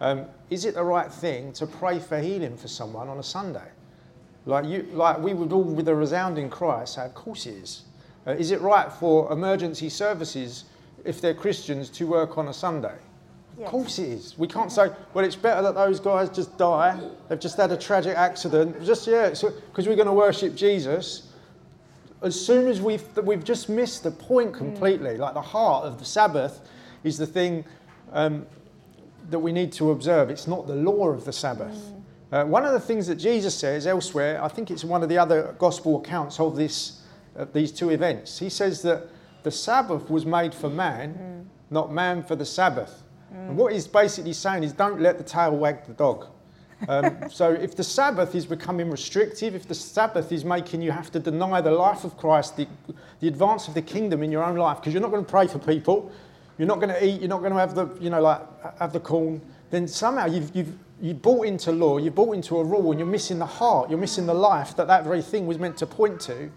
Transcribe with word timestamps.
Um, 0.00 0.26
is 0.50 0.64
it 0.64 0.74
the 0.74 0.84
right 0.84 1.12
thing 1.12 1.52
to 1.54 1.66
pray 1.66 1.98
for 1.98 2.18
healing 2.18 2.56
for 2.56 2.68
someone 2.68 3.08
on 3.08 3.18
a 3.18 3.22
Sunday? 3.22 3.68
Like, 4.46 4.64
you, 4.64 4.88
like 4.92 5.18
we 5.18 5.34
would 5.34 5.52
all, 5.52 5.62
with 5.62 5.88
a 5.88 5.94
resounding 5.94 6.48
cry, 6.48 6.84
say, 6.84 7.04
Of 7.04 7.14
course 7.14 7.46
it 7.46 7.54
is. 7.54 7.82
Uh, 8.26 8.32
is 8.32 8.50
it 8.50 8.60
right 8.60 8.92
for 8.92 9.32
emergency 9.32 9.88
services, 9.88 10.64
if 11.04 11.20
they're 11.20 11.34
Christians, 11.34 11.88
to 11.90 12.06
work 12.06 12.38
on 12.38 12.48
a 12.48 12.52
Sunday? 12.52 12.94
Of 13.58 13.64
course 13.64 13.98
it 13.98 14.08
is. 14.08 14.38
We 14.38 14.46
can't 14.46 14.70
say, 14.70 14.90
well, 15.14 15.24
it's 15.24 15.34
better 15.34 15.62
that 15.62 15.74
those 15.74 15.98
guys 15.98 16.30
just 16.30 16.56
die. 16.58 17.00
They've 17.28 17.40
just 17.40 17.56
had 17.56 17.72
a 17.72 17.76
tragic 17.76 18.16
accident. 18.16 18.84
Just, 18.84 19.06
yeah, 19.06 19.30
because 19.30 19.88
we're 19.88 19.96
going 19.96 20.06
to 20.06 20.12
worship 20.12 20.54
Jesus. 20.54 21.32
As 22.22 22.40
soon 22.40 22.68
as 22.68 22.80
we've, 22.80 23.04
we've 23.24 23.42
just 23.42 23.68
missed 23.68 24.04
the 24.04 24.12
point 24.12 24.54
completely, 24.54 25.16
like 25.16 25.34
the 25.34 25.42
heart 25.42 25.86
of 25.86 25.98
the 25.98 26.04
Sabbath 26.04 26.60
is 27.02 27.18
the 27.18 27.26
thing 27.26 27.64
um, 28.12 28.46
that 29.28 29.38
we 29.38 29.52
need 29.52 29.72
to 29.72 29.90
observe. 29.90 30.30
It's 30.30 30.46
not 30.46 30.66
the 30.66 30.74
law 30.74 31.08
of 31.08 31.24
the 31.24 31.32
Sabbath. 31.32 31.92
Uh, 32.30 32.44
one 32.44 32.64
of 32.64 32.72
the 32.72 32.80
things 32.80 33.06
that 33.06 33.16
Jesus 33.16 33.54
says 33.54 33.86
elsewhere, 33.86 34.42
I 34.42 34.48
think 34.48 34.70
it's 34.70 34.84
one 34.84 35.02
of 35.02 35.08
the 35.08 35.18
other 35.18 35.54
gospel 35.58 36.00
accounts 36.00 36.38
of 36.40 36.56
this, 36.56 37.00
uh, 37.36 37.46
these 37.52 37.72
two 37.72 37.90
events. 37.90 38.38
He 38.38 38.50
says 38.50 38.82
that 38.82 39.08
the 39.42 39.50
Sabbath 39.50 40.10
was 40.10 40.26
made 40.26 40.54
for 40.54 40.68
man, 40.68 41.48
not 41.70 41.92
man 41.92 42.22
for 42.22 42.36
the 42.36 42.44
Sabbath. 42.44 43.02
And 43.30 43.56
what 43.56 43.72
he's 43.72 43.86
basically 43.86 44.32
saying 44.32 44.62
is 44.62 44.72
don't 44.72 45.00
let 45.00 45.18
the 45.18 45.24
tail 45.24 45.56
wag 45.56 45.86
the 45.86 45.92
dog. 45.92 46.26
Um, 46.86 47.18
so 47.30 47.52
if 47.52 47.74
the 47.74 47.84
Sabbath 47.84 48.34
is 48.34 48.46
becoming 48.46 48.90
restrictive, 48.90 49.54
if 49.54 49.66
the 49.66 49.74
Sabbath 49.74 50.32
is 50.32 50.44
making 50.44 50.82
you 50.82 50.90
have 50.90 51.10
to 51.12 51.18
deny 51.18 51.60
the 51.60 51.70
life 51.70 52.04
of 52.04 52.16
Christ, 52.16 52.56
the, 52.56 52.66
the 53.20 53.28
advance 53.28 53.68
of 53.68 53.74
the 53.74 53.82
kingdom 53.82 54.22
in 54.22 54.30
your 54.30 54.44
own 54.44 54.56
life, 54.56 54.78
because 54.78 54.92
you're 54.92 55.02
not 55.02 55.10
going 55.10 55.24
to 55.24 55.30
pray 55.30 55.46
for 55.46 55.58
people, 55.58 56.12
you're 56.58 56.68
not 56.68 56.80
going 56.80 56.90
to 56.90 57.04
eat, 57.04 57.20
you're 57.20 57.28
not 57.28 57.38
going 57.38 57.52
to 57.52 57.58
have 57.58 57.74
the, 57.74 57.88
you 58.00 58.10
know, 58.10 58.20
like 58.20 58.40
have 58.78 58.92
the 58.92 59.00
corn, 59.00 59.40
then 59.70 59.86
somehow 59.86 60.26
you've, 60.26 60.54
you've, 60.54 60.74
you've 61.00 61.22
bought 61.22 61.46
into 61.46 61.72
law, 61.72 61.98
you've 61.98 62.14
bought 62.14 62.34
into 62.34 62.58
a 62.58 62.64
rule, 62.64 62.90
and 62.90 62.98
you're 62.98 63.08
missing 63.08 63.38
the 63.38 63.46
heart, 63.46 63.88
you're 63.90 63.98
missing 63.98 64.26
the 64.26 64.34
life 64.34 64.76
that 64.76 64.86
that 64.88 65.04
very 65.04 65.22
thing 65.22 65.46
was 65.46 65.58
meant 65.58 65.76
to 65.78 65.86
point 65.86 66.20
to. 66.22 66.50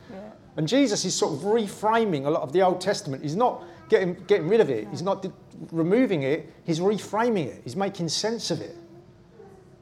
And 0.58 0.68
Jesus 0.68 1.06
is 1.06 1.16
sort 1.16 1.34
of 1.34 1.40
reframing 1.42 2.26
a 2.26 2.30
lot 2.30 2.42
of 2.42 2.52
the 2.52 2.62
Old 2.62 2.82
Testament. 2.82 3.24
He's 3.24 3.36
not 3.36 3.64
getting, 3.90 4.16
getting 4.28 4.50
rid 4.50 4.60
of 4.60 4.70
it, 4.70 4.88
he's 4.90 5.02
not 5.02 5.26
removing 5.72 6.24
it, 6.24 6.52
he's 6.66 6.80
reframing 6.80 7.46
it, 7.48 7.62
he's 7.64 7.76
making 7.76 8.10
sense 8.10 8.52
of 8.52 8.60
it. 8.62 8.76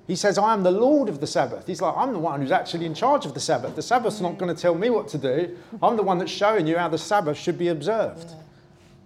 He 0.10 0.16
says, 0.16 0.40
I 0.40 0.54
am 0.54 0.64
the 0.64 0.72
Lord 0.72 1.08
of 1.08 1.20
the 1.20 1.28
Sabbath. 1.28 1.68
He's 1.68 1.82
like, 1.82 1.96
I'm 1.96 2.14
the 2.14 2.20
one 2.20 2.42
who's 2.42 2.52
actually 2.52 2.88
in 2.88 2.96
charge 2.96 3.28
of 3.28 3.36
the 3.36 3.40
Sabbath. 3.40 3.76
The 3.76 3.84
Sabbath's 3.84 4.22
not 4.22 4.40
going 4.40 4.54
to 4.54 4.60
tell 4.60 4.74
me 4.74 4.90
what 4.90 5.08
to 5.10 5.20
do. 5.20 5.56
I'm 5.84 5.98
the 5.98 6.04
one 6.04 6.18
that's 6.18 6.32
showing 6.32 6.66
you 6.66 6.80
how 6.80 6.88
the 6.88 6.98
Sabbath 6.98 7.38
should 7.38 7.60
be 7.60 7.68
observed. 7.68 8.34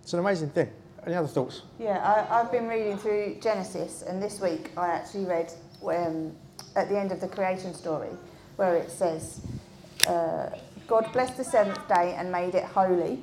It's 0.02 0.14
an 0.14 0.20
amazing 0.20 0.52
thing. 0.52 0.72
Any 1.06 1.16
other 1.16 1.28
thoughts? 1.28 1.64
Yeah, 1.80 1.98
I, 2.00 2.40
I've 2.40 2.52
been 2.52 2.68
reading 2.68 2.98
through 2.98 3.38
Genesis, 3.42 4.04
and 4.04 4.22
this 4.22 4.40
week 4.40 4.72
I 4.78 4.88
actually 4.88 5.26
read 5.26 5.52
um, 5.86 6.34
at 6.76 6.88
the 6.90 6.98
end 6.98 7.12
of 7.12 7.20
the 7.20 7.28
creation 7.28 7.74
story 7.74 8.10
where 8.56 8.76
it 8.76 8.90
says, 8.90 9.42
uh, 10.08 10.50
God 10.88 11.12
blessed 11.12 11.38
the 11.38 11.44
seventh 11.44 11.88
day 11.88 12.14
and 12.18 12.32
made 12.32 12.56
it 12.56 12.64
holy 12.64 13.20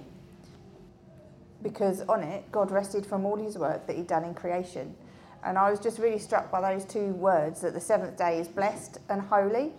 because 1.62 2.00
on 2.02 2.22
it 2.22 2.50
God 2.50 2.70
rested 2.70 3.04
from 3.06 3.24
all 3.24 3.36
his 3.36 3.56
work 3.56 3.86
that 3.86 3.96
he'd 3.96 4.06
done 4.06 4.24
in 4.24 4.34
creation. 4.34 4.94
And 5.42 5.56
I 5.56 5.70
was 5.70 5.80
just 5.80 5.98
really 5.98 6.18
struck 6.18 6.50
by 6.50 6.60
those 6.60 6.84
two 6.84 7.12
words 7.12 7.62
that 7.62 7.72
the 7.72 7.80
seventh 7.80 8.18
day 8.18 8.38
is 8.38 8.48
blessed 8.48 8.98
and 9.08 9.22
holy. 9.22 9.72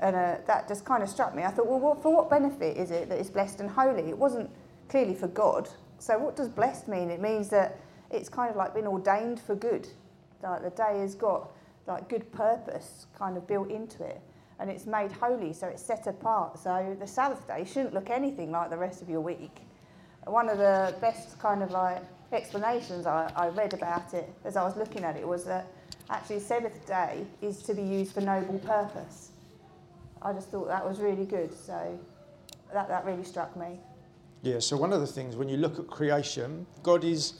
And 0.00 0.14
uh, 0.16 0.36
that 0.46 0.68
just 0.68 0.84
kind 0.84 1.02
of 1.02 1.08
struck 1.08 1.34
me. 1.34 1.42
I 1.42 1.50
thought, 1.50 1.66
well, 1.66 1.80
what, 1.80 2.02
for 2.02 2.14
what 2.14 2.30
benefit 2.30 2.76
is 2.76 2.90
it 2.90 3.08
that 3.08 3.18
it's 3.18 3.30
blessed 3.30 3.60
and 3.60 3.70
holy? 3.70 4.08
It 4.08 4.18
wasn't 4.18 4.50
clearly 4.88 5.14
for 5.14 5.28
God. 5.28 5.68
So, 5.98 6.18
what 6.18 6.36
does 6.36 6.48
blessed 6.48 6.88
mean? 6.88 7.10
It 7.10 7.20
means 7.20 7.48
that 7.50 7.78
it's 8.10 8.28
kind 8.28 8.50
of 8.50 8.56
like 8.56 8.74
been 8.74 8.86
ordained 8.86 9.40
for 9.40 9.54
good. 9.54 9.88
Like 10.42 10.62
the 10.62 10.70
day 10.70 11.00
has 11.00 11.14
got 11.14 11.50
like 11.86 12.08
good 12.08 12.30
purpose 12.32 13.06
kind 13.18 13.36
of 13.36 13.46
built 13.46 13.70
into 13.70 14.04
it. 14.04 14.20
And 14.60 14.70
it's 14.70 14.86
made 14.86 15.12
holy, 15.12 15.52
so 15.52 15.68
it's 15.68 15.82
set 15.82 16.06
apart. 16.06 16.58
So, 16.58 16.96
the 16.98 17.06
Sabbath 17.06 17.46
day 17.46 17.64
shouldn't 17.64 17.94
look 17.94 18.10
anything 18.10 18.50
like 18.50 18.70
the 18.70 18.76
rest 18.76 19.02
of 19.02 19.08
your 19.08 19.20
week. 19.20 19.60
One 20.24 20.48
of 20.48 20.58
the 20.58 20.94
best 21.00 21.38
kind 21.38 21.62
of 21.62 21.70
like 21.70 22.02
explanations 22.32 23.06
I, 23.06 23.32
I 23.34 23.48
read 23.48 23.72
about 23.72 24.12
it 24.14 24.28
as 24.44 24.56
I 24.56 24.64
was 24.64 24.76
looking 24.76 25.04
at 25.04 25.16
it 25.16 25.26
was 25.26 25.44
that 25.44 25.66
actually, 26.10 26.40
Sabbath 26.40 26.86
day 26.86 27.24
is 27.40 27.62
to 27.62 27.74
be 27.74 27.82
used 27.82 28.12
for 28.12 28.20
noble 28.20 28.58
purpose. 28.58 29.30
I 30.20 30.32
just 30.32 30.50
thought 30.50 30.68
that 30.68 30.86
was 30.86 30.98
really 30.98 31.24
good. 31.24 31.54
So 31.54 31.98
that, 32.72 32.88
that 32.88 33.04
really 33.04 33.24
struck 33.24 33.56
me. 33.56 33.78
Yeah, 34.42 34.60
so 34.60 34.76
one 34.76 34.92
of 34.92 35.00
the 35.00 35.06
things 35.06 35.36
when 35.36 35.48
you 35.48 35.56
look 35.56 35.78
at 35.78 35.86
creation, 35.88 36.66
God 36.82 37.04
is 37.04 37.34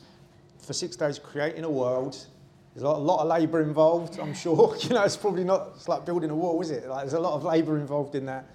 for 0.58 0.72
six 0.72 0.96
days 0.96 1.18
creating 1.18 1.64
a 1.64 1.70
world. 1.70 2.26
There's 2.74 2.82
a 2.82 2.88
lot, 2.88 2.98
a 2.98 3.00
lot 3.00 3.20
of 3.20 3.28
labour 3.28 3.62
involved, 3.62 4.18
I'm 4.18 4.34
sure. 4.44 4.76
You 4.82 4.90
know, 4.90 5.02
it's 5.02 5.16
probably 5.16 5.44
not, 5.44 5.72
it's 5.76 5.88
like 5.88 6.04
building 6.04 6.30
a 6.30 6.34
wall, 6.34 6.60
is 6.60 6.70
it? 6.70 6.88
Like, 6.88 7.02
there's 7.02 7.12
a 7.14 7.20
lot 7.20 7.34
of 7.34 7.44
labour 7.44 7.78
involved 7.78 8.14
in 8.14 8.26
that. 8.26 8.46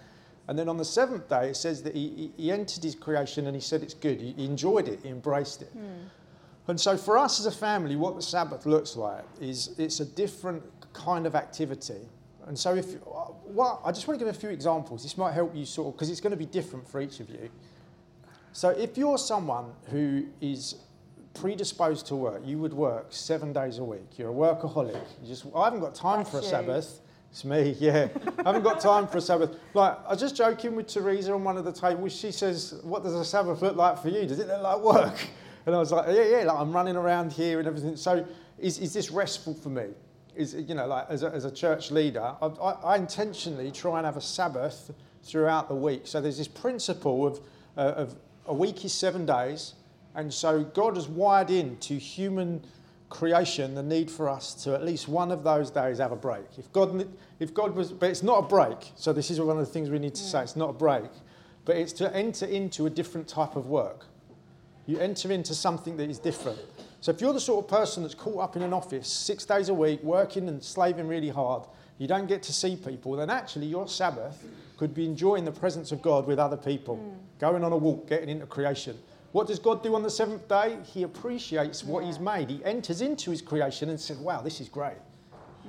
And 0.47 0.59
then 0.59 0.67
on 0.67 0.77
the 0.77 0.85
seventh 0.85 1.29
day, 1.29 1.49
it 1.49 1.55
says 1.55 1.81
that 1.83 1.95
he, 1.95 2.31
he, 2.35 2.51
entered 2.51 2.83
his 2.83 2.95
creation 2.95 3.47
and 3.47 3.55
he 3.55 3.61
said 3.61 3.81
it's 3.81 3.93
good. 3.93 4.19
He, 4.19 4.33
he 4.33 4.45
enjoyed 4.45 4.89
it, 4.89 4.99
he 5.03 5.09
embraced 5.09 5.61
it. 5.61 5.69
Hmm. 5.69 6.07
And 6.67 6.79
so 6.79 6.97
for 6.97 7.17
us 7.17 7.39
as 7.39 7.45
a 7.45 7.51
family, 7.51 7.95
what 7.95 8.15
the 8.15 8.21
Sabbath 8.21 8.65
looks 8.65 8.95
like 8.95 9.23
is 9.39 9.75
it's 9.77 9.99
a 9.99 10.05
different 10.05 10.63
kind 10.93 11.25
of 11.25 11.35
activity. 11.35 12.09
And 12.45 12.57
so 12.57 12.75
if, 12.75 12.95
uh, 12.95 13.31
what, 13.45 13.81
I 13.85 13.91
just 13.91 14.07
want 14.07 14.19
to 14.19 14.25
give 14.25 14.33
a 14.33 14.37
few 14.37 14.49
examples. 14.49 15.03
This 15.03 15.17
might 15.17 15.33
help 15.33 15.55
you 15.55 15.65
sort 15.65 15.87
of, 15.87 15.93
because 15.93 16.09
it's 16.09 16.21
going 16.21 16.31
to 16.31 16.37
be 16.37 16.45
different 16.45 16.87
for 16.87 17.01
each 17.01 17.19
of 17.19 17.29
you. 17.29 17.49
So 18.53 18.69
if 18.69 18.97
you're 18.97 19.17
someone 19.17 19.73
who 19.89 20.25
is 20.39 20.75
predisposed 21.33 22.05
to 22.07 22.15
work, 22.15 22.41
you 22.45 22.59
would 22.59 22.73
work 22.73 23.07
seven 23.09 23.51
days 23.51 23.79
a 23.79 23.83
week. 23.83 24.17
You're 24.17 24.29
a 24.29 24.33
workaholic. 24.33 25.01
You 25.21 25.27
just, 25.27 25.45
I 25.55 25.65
haven't 25.65 25.79
got 25.79 25.95
time 25.95 26.19
That's 26.19 26.29
for 26.29 26.37
a 26.37 26.41
you. 26.43 26.47
Sabbath. 26.47 26.99
It's 27.31 27.43
me, 27.43 27.75
yeah. 27.79 28.09
I 28.39 28.49
haven't 28.49 28.61
got 28.61 28.79
time 28.79 29.07
for 29.07 29.17
a 29.17 29.21
Sabbath. 29.21 29.55
Like, 29.73 29.97
I 30.05 30.11
was 30.11 30.19
just 30.19 30.35
joking 30.35 30.75
with 30.75 30.85
Teresa 30.85 31.33
on 31.33 31.43
one 31.43 31.57
of 31.57 31.65
the 31.65 31.71
tables. 31.71 32.15
She 32.15 32.31
says, 32.31 32.79
What 32.83 33.01
does 33.01 33.15
a 33.15 33.25
Sabbath 33.25 33.59
look 33.63 33.75
like 33.75 33.99
for 33.99 34.09
you? 34.09 34.27
Does 34.27 34.37
it 34.39 34.47
look 34.47 34.61
like 34.61 34.79
work? 34.79 35.19
And 35.65 35.73
I 35.73 35.79
was 35.79 35.93
like, 35.93 36.07
Yeah, 36.07 36.25
yeah, 36.25 36.43
like 36.43 36.57
I'm 36.59 36.73
running 36.73 36.97
around 36.97 37.31
here 37.31 37.57
and 37.57 37.67
everything. 37.67 37.95
So 37.95 38.25
is, 38.59 38.79
is 38.79 38.93
this 38.93 39.09
restful 39.09 39.53
for 39.53 39.69
me? 39.69 39.85
Is, 40.35 40.53
you 40.55 40.75
know, 40.75 40.85
like 40.85 41.05
as 41.09 41.23
a, 41.23 41.27
as 41.27 41.45
a 41.45 41.51
church 41.51 41.89
leader, 41.89 42.35
I, 42.41 42.47
I, 42.47 42.71
I 42.71 42.95
intentionally 42.97 43.71
try 43.71 43.97
and 43.97 44.05
have 44.05 44.17
a 44.17 44.21
Sabbath 44.21 44.91
throughout 45.23 45.69
the 45.69 45.75
week. 45.75 46.01
So 46.03 46.19
there's 46.19 46.37
this 46.37 46.49
principle 46.49 47.25
of, 47.25 47.39
uh, 47.77 47.93
of 47.95 48.15
a 48.45 48.53
week 48.53 48.83
is 48.85 48.93
seven 48.93 49.25
days. 49.25 49.73
And 50.15 50.33
so 50.33 50.63
God 50.63 50.95
has 50.95 51.07
wired 51.07 51.49
into 51.49 51.95
human 51.95 52.63
creation 53.09 53.75
the 53.75 53.83
need 53.83 54.09
for 54.09 54.27
us 54.27 54.53
to 54.63 54.73
at 54.73 54.83
least 54.83 55.07
one 55.07 55.31
of 55.31 55.43
those 55.43 55.69
days 55.69 55.99
have 55.99 56.11
a 56.11 56.15
break. 56.15 56.45
If 56.57 56.71
God, 56.71 57.07
if 57.39 57.53
God 57.53 57.75
was, 57.75 57.91
but 57.91 58.09
it's 58.09 58.23
not 58.23 58.39
a 58.39 58.47
break. 58.47 58.91
So 58.95 59.13
this 59.13 59.29
is 59.31 59.39
one 59.39 59.57
of 59.57 59.65
the 59.65 59.71
things 59.71 59.89
we 59.89 59.99
need 59.99 60.15
to 60.15 60.23
say. 60.23 60.41
It's 60.41 60.55
not 60.55 60.71
a 60.71 60.73
break, 60.73 61.09
but 61.65 61.77
it's 61.77 61.93
to 61.93 62.15
enter 62.15 62.45
into 62.45 62.85
a 62.85 62.89
different 62.89 63.27
type 63.27 63.55
of 63.55 63.67
work. 63.67 64.05
You 64.85 64.99
enter 64.99 65.31
into 65.31 65.55
something 65.55 65.95
that 65.97 66.09
is 66.09 66.19
different. 66.19 66.59
So 67.01 67.11
if 67.11 67.21
you're 67.21 67.33
the 67.33 67.39
sort 67.39 67.65
of 67.65 67.69
person 67.69 68.03
that's 68.03 68.15
caught 68.15 68.39
up 68.39 68.55
in 68.55 68.61
an 68.61 68.73
office 68.73 69.07
six 69.07 69.45
days 69.45 69.69
a 69.69 69.73
week, 69.73 70.01
working 70.03 70.47
and 70.47 70.63
slaving 70.63 71.07
really 71.07 71.29
hard, 71.29 71.63
you 71.97 72.07
don't 72.07 72.27
get 72.27 72.43
to 72.43 72.53
see 72.53 72.75
people, 72.75 73.13
then 73.15 73.29
actually 73.29 73.67
your 73.67 73.87
Sabbath 73.87 74.43
could 74.83 74.93
be 74.93 75.05
enjoying 75.05 75.45
the 75.45 75.51
presence 75.51 75.93
of 75.93 76.01
God 76.01 76.27
with 76.27 76.37
other 76.37 76.57
people, 76.57 76.97
hmm. 76.97 77.15
going 77.39 77.63
on 77.63 77.71
a 77.71 77.77
walk, 77.77 78.09
getting 78.09 78.27
into 78.27 78.45
creation. 78.45 78.97
What 79.31 79.47
does 79.47 79.57
God 79.57 79.81
do 79.81 79.95
on 79.95 80.03
the 80.03 80.09
seventh 80.09 80.49
day? 80.49 80.77
He 80.83 81.03
appreciates 81.03 81.85
what 81.85 82.03
He's 82.03 82.19
made. 82.19 82.49
He 82.49 82.61
enters 82.65 82.99
into 82.99 83.31
His 83.31 83.41
creation 83.41 83.87
and 83.87 83.97
says, 83.97 84.17
Wow, 84.17 84.41
this 84.41 84.59
is 84.59 84.67
great. 84.67 84.97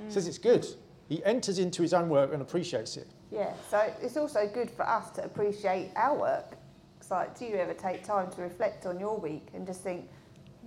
He 0.05 0.11
says 0.11 0.27
it's 0.27 0.37
good. 0.37 0.67
He 1.07 1.23
enters 1.23 1.59
into 1.59 1.81
His 1.81 1.93
own 1.93 2.09
work 2.09 2.33
and 2.33 2.41
appreciates 2.41 2.97
it. 2.97 3.07
Yeah, 3.31 3.53
so 3.71 3.89
it's 4.01 4.17
also 4.17 4.49
good 4.53 4.69
for 4.69 4.85
us 4.85 5.11
to 5.11 5.23
appreciate 5.23 5.91
our 5.95 6.19
work. 6.19 6.57
It's 6.99 7.09
like, 7.09 7.39
do 7.39 7.45
you 7.45 7.55
ever 7.55 7.73
take 7.73 8.03
time 8.03 8.29
to 8.31 8.41
reflect 8.41 8.85
on 8.85 8.99
your 8.99 9.17
week 9.17 9.47
and 9.53 9.65
just 9.65 9.81
think, 9.81 10.09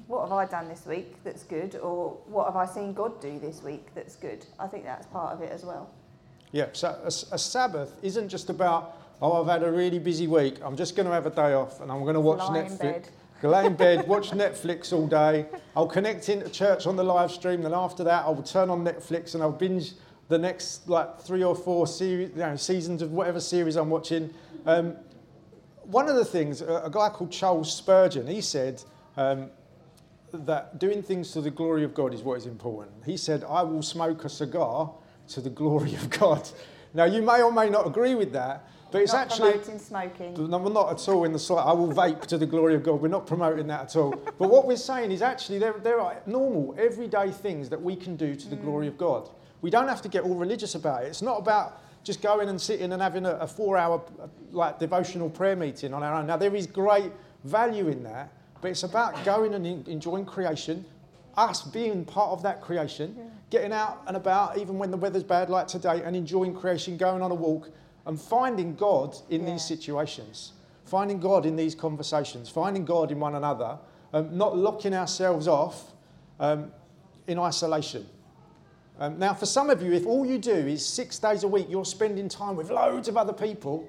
what 0.06 0.22
have 0.22 0.32
I 0.32 0.46
done 0.46 0.68
this 0.68 0.86
week 0.86 1.22
that's 1.22 1.42
good, 1.42 1.76
or 1.76 2.16
what 2.24 2.46
have 2.46 2.56
I 2.56 2.64
seen 2.64 2.94
God 2.94 3.20
do 3.20 3.38
this 3.38 3.62
week 3.62 3.88
that's 3.94 4.16
good? 4.16 4.46
I 4.58 4.68
think 4.68 4.84
that's 4.84 5.06
part 5.08 5.34
of 5.34 5.42
it 5.42 5.52
as 5.52 5.66
well. 5.66 5.90
Yeah, 6.52 6.66
so 6.72 6.88
a, 7.02 7.06
a 7.06 7.38
Sabbath 7.38 7.94
isn't 8.02 8.28
just 8.28 8.50
about, 8.50 8.96
oh, 9.20 9.42
I've 9.42 9.48
had 9.48 9.62
a 9.62 9.70
really 9.70 9.98
busy 9.98 10.26
week, 10.26 10.56
I'm 10.62 10.76
just 10.76 10.96
going 10.96 11.06
to 11.06 11.12
have 11.12 11.26
a 11.26 11.30
day 11.30 11.52
off 11.54 11.80
and 11.80 11.90
I'm 11.90 12.02
going 12.02 12.14
to 12.14 12.20
watch 12.20 12.38
Lie 12.38 12.60
in 12.60 12.66
Netflix. 12.66 13.08
Go 13.42 13.50
lay 13.50 13.66
in 13.66 13.74
bed, 13.74 14.08
watch 14.08 14.30
Netflix 14.30 14.92
all 14.92 15.06
day. 15.06 15.46
I'll 15.76 15.86
connect 15.86 16.28
into 16.28 16.48
church 16.48 16.86
on 16.86 16.96
the 16.96 17.04
live 17.04 17.30
stream, 17.30 17.62
then 17.62 17.74
after 17.74 18.02
that, 18.04 18.24
I'll 18.24 18.42
turn 18.42 18.70
on 18.70 18.84
Netflix 18.84 19.34
and 19.34 19.42
I'll 19.42 19.52
binge 19.52 19.92
the 20.28 20.38
next 20.38 20.88
like 20.88 21.20
three 21.20 21.42
or 21.42 21.54
four 21.54 21.86
series, 21.86 22.30
you 22.30 22.36
know, 22.36 22.56
seasons 22.56 23.02
of 23.02 23.12
whatever 23.12 23.40
series 23.40 23.76
I'm 23.76 23.90
watching. 23.90 24.32
Um, 24.66 24.96
one 25.82 26.08
of 26.08 26.16
the 26.16 26.24
things, 26.24 26.60
a, 26.60 26.82
a 26.84 26.90
guy 26.90 27.08
called 27.08 27.32
Charles 27.32 27.74
Spurgeon, 27.74 28.26
he 28.26 28.40
said 28.40 28.82
um, 29.16 29.50
that 30.32 30.78
doing 30.78 31.02
things 31.02 31.32
to 31.32 31.40
the 31.40 31.50
glory 31.50 31.84
of 31.84 31.94
God 31.94 32.12
is 32.12 32.22
what 32.22 32.36
is 32.36 32.46
important. 32.46 32.94
He 33.06 33.16
said, 33.16 33.44
I 33.44 33.62
will 33.62 33.82
smoke 33.82 34.24
a 34.24 34.28
cigar 34.28 34.92
to 35.28 35.40
the 35.40 35.50
glory 35.50 35.94
of 35.94 36.10
God. 36.10 36.48
Now, 36.94 37.04
you 37.04 37.22
may 37.22 37.42
or 37.42 37.52
may 37.52 37.68
not 37.68 37.86
agree 37.86 38.14
with 38.14 38.32
that, 38.32 38.66
But 38.90 39.02
it's 39.02 39.12
not 39.12 39.26
actually 39.26 39.52
promoting 39.52 39.78
smoking. 39.78 40.50
No, 40.50 40.58
we're 40.58 40.72
not 40.72 40.90
at 40.90 41.08
all 41.08 41.24
in 41.24 41.32
the 41.32 41.38
slight. 41.38 41.64
I 41.64 41.72
will 41.72 41.92
vape 41.92 42.22
to 42.26 42.38
the 42.38 42.46
glory 42.46 42.74
of 42.74 42.82
God. 42.82 43.02
We're 43.02 43.08
not 43.08 43.26
promoting 43.26 43.66
that 43.66 43.82
at 43.82 43.96
all. 43.96 44.12
But 44.38 44.48
what 44.50 44.66
we're 44.66 44.76
saying 44.76 45.10
is 45.12 45.20
actually 45.20 45.58
there, 45.58 45.74
there 45.74 46.00
are 46.00 46.16
normal, 46.26 46.74
everyday 46.78 47.30
things 47.30 47.68
that 47.68 47.80
we 47.80 47.96
can 47.96 48.16
do 48.16 48.34
to 48.34 48.48
the 48.48 48.56
mm. 48.56 48.62
glory 48.62 48.86
of 48.86 48.96
God. 48.96 49.28
We 49.60 49.70
don't 49.70 49.88
have 49.88 50.00
to 50.02 50.08
get 50.08 50.22
all 50.22 50.34
religious 50.34 50.74
about 50.74 51.04
it. 51.04 51.08
It's 51.08 51.22
not 51.22 51.38
about 51.38 51.82
just 52.04 52.22
going 52.22 52.48
and 52.48 52.60
sitting 52.60 52.92
and 52.92 53.02
having 53.02 53.26
a, 53.26 53.32
a 53.32 53.46
four-hour 53.46 54.00
like 54.52 54.78
devotional 54.78 55.28
prayer 55.28 55.56
meeting 55.56 55.92
on 55.92 56.02
our 56.02 56.14
own. 56.14 56.26
Now 56.26 56.36
there 56.36 56.54
is 56.54 56.66
great 56.66 57.12
value 57.44 57.88
in 57.88 58.02
that, 58.04 58.32
but 58.60 58.70
it's 58.70 58.84
about 58.84 59.22
going 59.24 59.54
and 59.54 59.66
en- 59.66 59.84
enjoying 59.86 60.24
creation, 60.24 60.84
us 61.38 61.62
being 61.62 62.04
part 62.04 62.30
of 62.30 62.42
that 62.42 62.60
creation, 62.60 63.16
getting 63.50 63.72
out 63.72 64.02
and 64.06 64.16
about 64.16 64.58
even 64.58 64.76
when 64.78 64.90
the 64.90 64.96
weather's 64.96 65.22
bad 65.22 65.48
like 65.48 65.68
today, 65.68 66.02
and 66.04 66.14
enjoying 66.16 66.54
creation, 66.54 66.96
going 66.96 67.22
on 67.22 67.30
a 67.30 67.34
walk, 67.34 67.70
and 68.06 68.20
finding 68.20 68.74
God 68.74 69.16
in 69.30 69.42
Yeah. 69.42 69.52
these 69.52 69.64
situations, 69.64 70.52
finding 70.84 71.20
God 71.20 71.46
in 71.46 71.56
these 71.56 71.74
conversations, 71.74 72.48
finding 72.48 72.84
God 72.84 73.12
in 73.12 73.20
one 73.20 73.34
another, 73.34 73.78
um, 74.12 74.36
not 74.36 74.56
locking 74.56 74.94
ourselves 74.94 75.46
off 75.46 75.92
um, 76.40 76.72
in 77.26 77.38
isolation. 77.38 78.06
Um, 78.98 79.18
now, 79.18 79.32
for 79.32 79.46
some 79.46 79.70
of 79.70 79.80
you, 79.82 79.92
if 79.92 80.06
all 80.06 80.26
you 80.26 80.38
do 80.38 80.50
is 80.52 80.84
six 80.84 81.18
days 81.18 81.44
a 81.44 81.48
week, 81.48 81.66
you're 81.70 81.84
spending 81.84 82.28
time 82.28 82.56
with 82.56 82.70
loads 82.70 83.06
of 83.06 83.16
other 83.16 83.32
people, 83.32 83.88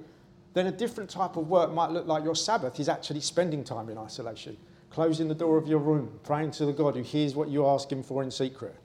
then 0.54 0.68
a 0.68 0.72
different 0.72 1.10
type 1.10 1.36
of 1.36 1.48
work 1.48 1.72
might 1.72 1.90
look 1.90 2.06
like 2.06 2.24
your 2.24 2.36
Sabbath 2.36 2.80
is 2.80 2.90
actually 2.90 3.22
spending 3.22 3.63
time 3.63 3.90
in 3.90 3.98
isolation, 3.98 4.57
closing 4.89 5.27
the 5.27 5.36
door 5.36 5.57
of 5.57 5.68
your 5.68 5.80
room, 5.80 6.19
praying 6.24 6.51
to 6.51 6.65
the 6.65 6.74
God 6.74 6.95
who 6.95 7.01
hears 7.01 7.36
what 7.36 7.50
you 7.50 7.65
ask 7.68 7.91
Him 7.91 8.03
for 8.03 8.24
in 8.24 8.31
secret. 8.31 8.75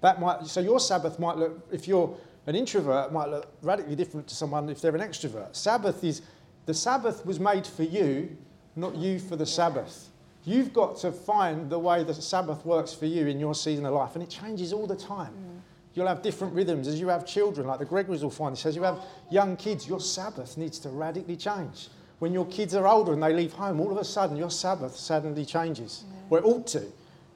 That 0.00 0.20
might, 0.20 0.46
so 0.46 0.60
your 0.60 0.80
Sabbath 0.80 1.18
might 1.18 1.36
look, 1.36 1.66
if 1.72 1.86
you're 1.86 2.16
an 2.46 2.54
introvert, 2.54 3.12
might 3.12 3.28
look 3.28 3.52
radically 3.62 3.96
different 3.96 4.26
to 4.28 4.34
someone 4.34 4.68
if 4.68 4.80
they're 4.80 4.94
an 4.94 5.02
extrovert. 5.02 5.54
Sabbath 5.54 6.02
is, 6.04 6.22
the 6.66 6.74
Sabbath 6.74 7.24
was 7.26 7.38
made 7.38 7.66
for 7.66 7.82
you, 7.82 8.36
not 8.76 8.94
you 8.96 9.18
for 9.18 9.36
the 9.36 9.46
Sabbath. 9.46 10.08
You've 10.44 10.72
got 10.72 10.96
to 10.98 11.12
find 11.12 11.68
the 11.68 11.78
way 11.78 12.02
the 12.02 12.14
Sabbath 12.14 12.64
works 12.64 12.94
for 12.94 13.06
you 13.06 13.26
in 13.26 13.38
your 13.38 13.54
season 13.54 13.84
of 13.84 13.92
life, 13.92 14.14
and 14.14 14.22
it 14.22 14.30
changes 14.30 14.72
all 14.72 14.86
the 14.86 14.96
time. 14.96 15.32
Mm. 15.32 15.60
You'll 15.94 16.06
have 16.06 16.22
different 16.22 16.54
rhythms 16.54 16.88
as 16.88 17.00
you 17.00 17.08
have 17.08 17.26
children, 17.26 17.66
like 17.66 17.78
the 17.78 17.84
Gregories 17.84 18.22
will 18.22 18.30
find 18.30 18.52
this. 18.52 18.64
As 18.64 18.76
you 18.76 18.82
have 18.84 19.00
young 19.30 19.56
kids, 19.56 19.88
your 19.88 20.00
Sabbath 20.00 20.56
needs 20.56 20.78
to 20.80 20.88
radically 20.88 21.36
change. 21.36 21.88
When 22.20 22.34
your 22.34 22.44
kids 22.46 22.74
are 22.74 22.86
older 22.86 23.14
and 23.14 23.22
they 23.22 23.32
leave 23.32 23.54
home, 23.54 23.80
all 23.80 23.90
of 23.90 23.96
a 23.96 24.04
sudden 24.04 24.36
your 24.36 24.50
Sabbath 24.50 24.94
suddenly 24.94 25.44
changes. 25.46 26.04
Where 26.28 26.42
it 26.42 26.44
ought 26.44 26.66
to. 26.68 26.84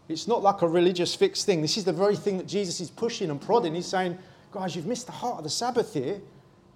It's 0.09 0.29
not 0.29 0.43
like 0.43 0.61
a 0.61 0.69
religious 0.69 1.15
fixed 1.15 1.47
thing. 1.47 1.63
This 1.63 1.79
is 1.79 1.85
the 1.85 1.93
very 1.93 2.15
thing 2.17 2.37
that 2.37 2.47
Jesus 2.47 2.81
is 2.81 2.91
pushing 2.91 3.31
and 3.31 3.41
prodding. 3.41 3.75
He's 3.75 3.87
saying, 3.87 4.19
guys, 4.53 4.77
you've 4.77 4.87
missed 4.87 5.07
the 5.07 5.13
heart 5.13 5.39
of 5.39 5.45
the 5.45 5.51
Sabbath 5.51 5.95
here. 5.95 6.21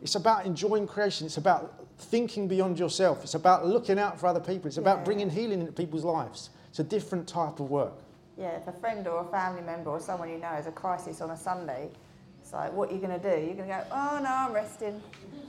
It's 0.01 0.15
about 0.15 0.47
enjoying 0.47 0.87
creation. 0.87 1.27
It's 1.27 1.37
about 1.37 1.85
thinking 1.99 2.49
beyond 2.49 2.79
yourself. 2.79 3.23
It's 3.23 3.35
about 3.35 3.67
looking 3.67 3.99
out 3.99 4.19
for 4.19 4.27
other 4.27 4.41
people. 4.41 4.69
It's 4.69 4.79
about 4.79 4.99
Yeah. 4.99 5.05
bringing 5.05 5.29
healing 5.29 5.61
into 5.61 5.73
people's 5.73 6.05
lives. 6.05 6.49
It's 6.71 6.79
a 6.79 6.85
different 6.85 7.29
type 7.29 7.61
of 7.61 7.71
work. 7.71 7.93
Yeah, 8.39 8.53
if 8.57 8.67
a 8.69 8.73
friend 8.73 9.07
or 9.07 9.21
a 9.21 9.25
family 9.25 9.61
member 9.63 9.91
or 9.91 10.01
someone 10.01 10.31
you 10.31 10.39
know 10.39 10.47
has 10.47 10.67
a 10.67 10.73
crisis 10.73 11.21
on 11.21 11.31
a 11.31 11.37
Sunday, 11.37 11.91
it's 12.49 12.55
like, 12.55 12.73
what 12.73 12.89
are 12.91 12.95
you 12.95 12.99
going 12.99 13.21
to 13.21 13.31
do? 13.37 13.45
You're 13.45 13.57
going 13.57 13.69
to 13.69 13.75
go, 13.75 13.85
oh 13.93 14.21
no, 14.23 14.31
I'm 14.31 14.55
resting. 14.55 15.03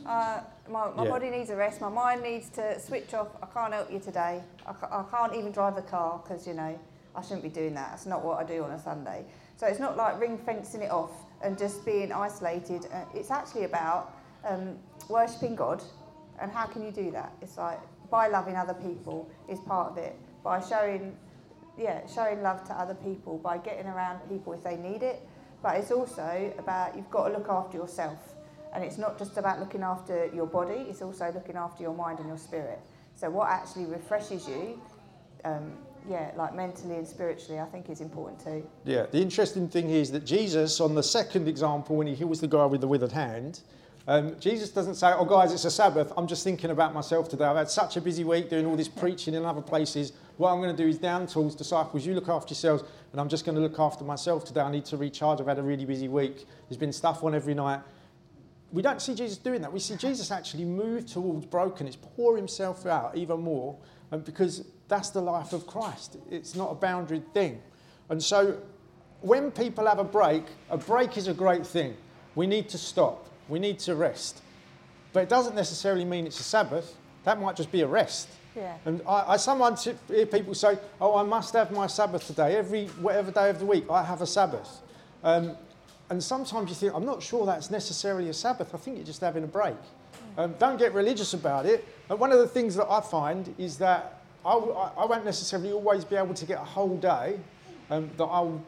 Uh, 0.06 0.42
my 0.70 0.92
my 0.92 1.06
Yeah. 1.06 1.10
body 1.10 1.30
needs 1.30 1.50
a 1.50 1.56
rest. 1.56 1.80
My 1.80 1.88
mind 1.88 2.22
needs 2.22 2.50
to 2.50 2.78
switch 2.78 3.14
off. 3.14 3.30
I 3.42 3.46
can't 3.46 3.74
help 3.74 3.90
you 3.90 4.00
today. 4.00 4.44
I, 4.68 4.74
ca- 4.74 4.90
I 4.92 5.10
can't 5.10 5.34
even 5.34 5.54
drive 5.54 5.78
the 5.78 5.82
car 5.82 6.20
because, 6.22 6.46
you 6.46 6.54
know, 6.54 6.78
I 7.16 7.22
shouldn't 7.22 7.44
be 7.44 7.50
doing 7.50 7.74
that. 7.76 7.92
That's 7.92 8.06
not 8.06 8.26
what 8.26 8.38
I 8.38 8.44
do 8.44 8.66
on 8.66 8.72
a 8.72 8.80
Sunday. 8.80 9.24
So 9.56 9.66
it's 9.66 9.80
not 9.80 9.96
like 9.96 10.20
ring 10.20 10.38
fencing 10.38 10.82
it 10.82 10.92
off 10.92 11.12
and 11.42 11.58
just 11.58 11.86
being 11.86 12.12
isolated. 12.12 12.86
Uh, 12.92 13.06
it's 13.14 13.32
actually 13.32 13.64
about 13.64 14.14
um, 14.46 14.78
worshipping 15.08 15.56
God. 15.56 15.82
And 16.42 16.52
how 16.52 16.66
can 16.66 16.84
you 16.84 16.92
do 16.92 17.12
that? 17.12 17.32
It's 17.42 17.58
like 17.58 17.80
by 18.10 18.28
loving 18.28 18.58
other 18.58 18.74
people 18.74 19.30
is 19.48 19.60
part 19.62 19.92
of 19.92 19.98
it. 19.98 20.18
By 20.44 20.60
showing 20.60 21.16
yeah, 21.78 22.06
showing 22.14 22.42
love 22.42 22.66
to 22.68 22.74
other 22.74 22.96
people 22.96 23.38
by 23.38 23.58
getting 23.58 23.88
around 23.88 24.20
people 24.28 24.52
if 24.52 24.62
they 24.66 24.76
need 24.76 25.02
it. 25.02 25.26
But 25.62 25.78
it's 25.78 25.92
also 25.92 26.54
about 26.58 26.96
you've 26.96 27.10
got 27.12 27.28
to 27.28 27.34
look 27.34 27.50
after 27.50 27.78
yourself. 27.78 28.36
And 28.74 28.84
it's 28.84 28.98
not 28.98 29.18
just 29.18 29.38
about 29.38 29.60
looking 29.60 29.82
after 29.82 30.28
your 30.28 30.46
body, 30.46 30.86
it's 30.90 31.02
also 31.02 31.32
looking 31.34 31.56
after 31.56 31.82
your 31.82 31.94
mind 31.94 32.20
and 32.20 32.28
your 32.28 32.38
spirit. 32.38 32.80
So, 33.16 33.30
what 33.30 33.50
actually 33.50 33.86
refreshes 33.86 34.48
you, 34.48 34.80
um, 35.44 35.74
yeah, 36.08 36.32
like 36.36 36.56
mentally 36.56 36.96
and 36.96 37.08
spiritually, 37.08 37.60
I 37.60 37.66
think 37.66 37.90
is 37.90 38.00
important 38.00 38.40
too. 38.44 38.68
Yeah, 38.86 39.08
the 39.12 39.20
interesting 39.22 39.68
thing 39.68 39.90
is 39.90 40.12
that 40.12 40.26
Jesus, 40.26 40.80
on 40.80 40.96
the 40.96 41.04
second 41.04 41.48
example, 41.48 41.96
when 41.96 42.08
he 42.08 42.16
heals 42.16 42.40
the 42.40 42.48
guy 42.48 42.66
with 42.66 42.82
the 42.82 42.88
withered 42.88 43.12
hand, 43.12 43.62
um, 44.10 44.40
Jesus 44.40 44.72
doesn't 44.72 44.96
say, 44.96 45.14
Oh, 45.16 45.24
guys, 45.24 45.54
it's 45.54 45.66
a 45.66 45.70
Sabbath. 45.72 46.12
I'm 46.18 46.26
just 46.26 46.44
thinking 46.44 46.72
about 46.72 46.96
myself 46.96 47.30
today. 47.30 47.46
I've 47.46 47.58
had 47.58 47.70
such 47.70 47.96
a 47.96 48.02
busy 48.02 48.24
week 48.24 48.50
doing 48.50 48.66
all 48.66 48.76
this 48.76 48.88
preaching 48.88 49.36
in 49.36 49.46
other 49.46 49.62
places. 49.62 50.14
What 50.38 50.52
I'm 50.52 50.58
going 50.58 50.76
to 50.76 50.84
do 50.84 50.90
is 50.90 50.98
down 50.98 51.28
tools, 51.28 51.54
disciples, 51.54 52.08
you 52.08 52.16
look 52.16 52.28
after 52.28 52.54
yourselves, 52.54 52.84
and 53.12 53.22
I'm 53.22 53.30
just 53.30 53.46
going 53.46 53.54
to 53.54 53.62
look 53.62 53.78
after 53.78 54.04
myself 54.04 54.46
today. 54.46 54.62
I 54.62 54.72
need 54.72 54.86
to 54.86 54.98
recharge. 54.98 55.40
I've 55.40 55.46
had 55.46 55.60
a 55.60 55.62
really 55.62 55.86
busy 55.86 56.08
week. 56.08 56.48
There's 56.68 56.80
been 56.80 56.92
stuff 56.92 57.24
on 57.24 57.36
every 57.36 57.54
night. 57.54 57.82
We 58.72 58.82
don't 58.82 59.00
see 59.00 59.14
Jesus 59.14 59.38
doing 59.38 59.62
that. 59.62 59.72
We 59.72 59.80
see 59.80 59.96
Jesus 59.96 60.32
actually 60.32 60.66
move 60.66 61.06
towards 61.06 61.46
brokenness, 61.46 61.98
pour 62.16 62.36
himself 62.36 62.88
out 62.88 63.16
even 63.16 63.42
more, 63.42 63.78
and 64.10 64.26
because 64.26 64.66
that's 64.88 65.12
the 65.12 65.22
life 65.22 65.54
of 65.54 65.68
Christ. 65.68 66.18
It's 66.32 66.56
not 66.56 66.72
a 66.72 66.76
boundaried 66.76 67.32
thing. 67.32 67.62
And 68.10 68.24
so 68.24 68.58
when 69.22 69.52
people 69.52 69.86
have 69.86 70.00
a 70.00 70.04
break, 70.04 70.46
a 70.72 70.80
break 70.80 71.16
is 71.16 71.28
a 71.28 71.34
great 71.34 71.68
thing. 71.68 71.96
We 72.34 72.48
need 72.48 72.70
to 72.70 72.80
stop. 72.80 73.29
We 73.50 73.60
need 73.60 73.80
to 73.80 73.96
rest. 73.96 74.42
But 75.12 75.24
it 75.24 75.30
doesn't 75.30 75.56
necessarily 75.56 76.06
mean 76.06 76.28
it's 76.28 76.40
a 76.40 76.44
Sabbath. 76.44 76.96
That 77.24 77.42
might 77.42 77.56
just 77.56 77.72
be 77.72 77.82
a 77.82 77.88
rest. 77.88 78.30
Yeah. 78.56 78.76
And 78.86 79.02
I, 79.08 79.34
I 79.34 79.38
sometimes 79.38 79.84
hear 79.84 80.26
people 80.26 80.54
say, 80.54 80.78
"Oh, 81.02 81.16
I 81.18 81.24
must 81.24 81.54
have 81.54 81.72
my 81.72 81.88
Sabbath 81.88 82.26
today. 82.28 82.56
Every 82.56 82.88
whatever 83.02 83.32
day 83.32 83.50
of 83.50 83.60
the 83.60 83.66
week, 83.66 83.86
I 83.90 84.04
have 84.04 84.22
a 84.22 84.28
Sabbath." 84.28 84.82
Um, 85.24 85.56
and 86.10 86.24
sometimes 86.24 86.70
you 86.70 86.76
think, 86.76 86.94
"I'm 86.94 87.06
not 87.06 87.22
sure 87.24 87.46
that's 87.46 87.70
necessarily 87.72 88.30
a 88.30 88.34
Sabbath. 88.34 88.74
I 88.74 88.78
think 88.78 88.98
you're 88.98 89.06
just 89.06 89.22
having 89.22 89.44
a 89.44 89.48
break." 89.48 89.76
Um, 90.38 90.56
don't 90.60 90.78
get 90.78 90.94
religious 90.94 91.34
about 91.34 91.66
it. 91.66 91.86
And 92.10 92.20
one 92.20 92.32
of 92.32 92.40
the 92.40 92.48
things 92.48 92.76
that 92.76 92.90
I 92.90 93.02
find 93.02 93.54
is 93.58 93.78
that 93.80 94.22
I, 94.46 94.54
w- 94.54 94.74
I- 94.74 94.92
I 94.98 95.06
won't 95.06 95.26
necessarily 95.26 95.72
always 95.72 96.06
be 96.06 96.16
able 96.16 96.34
to 96.34 96.46
get 96.46 96.60
a 96.60 96.64
whole 96.64 96.98
day 96.98 97.40
um, 97.90 98.10
that 98.18 98.24
I'll 98.26 98.62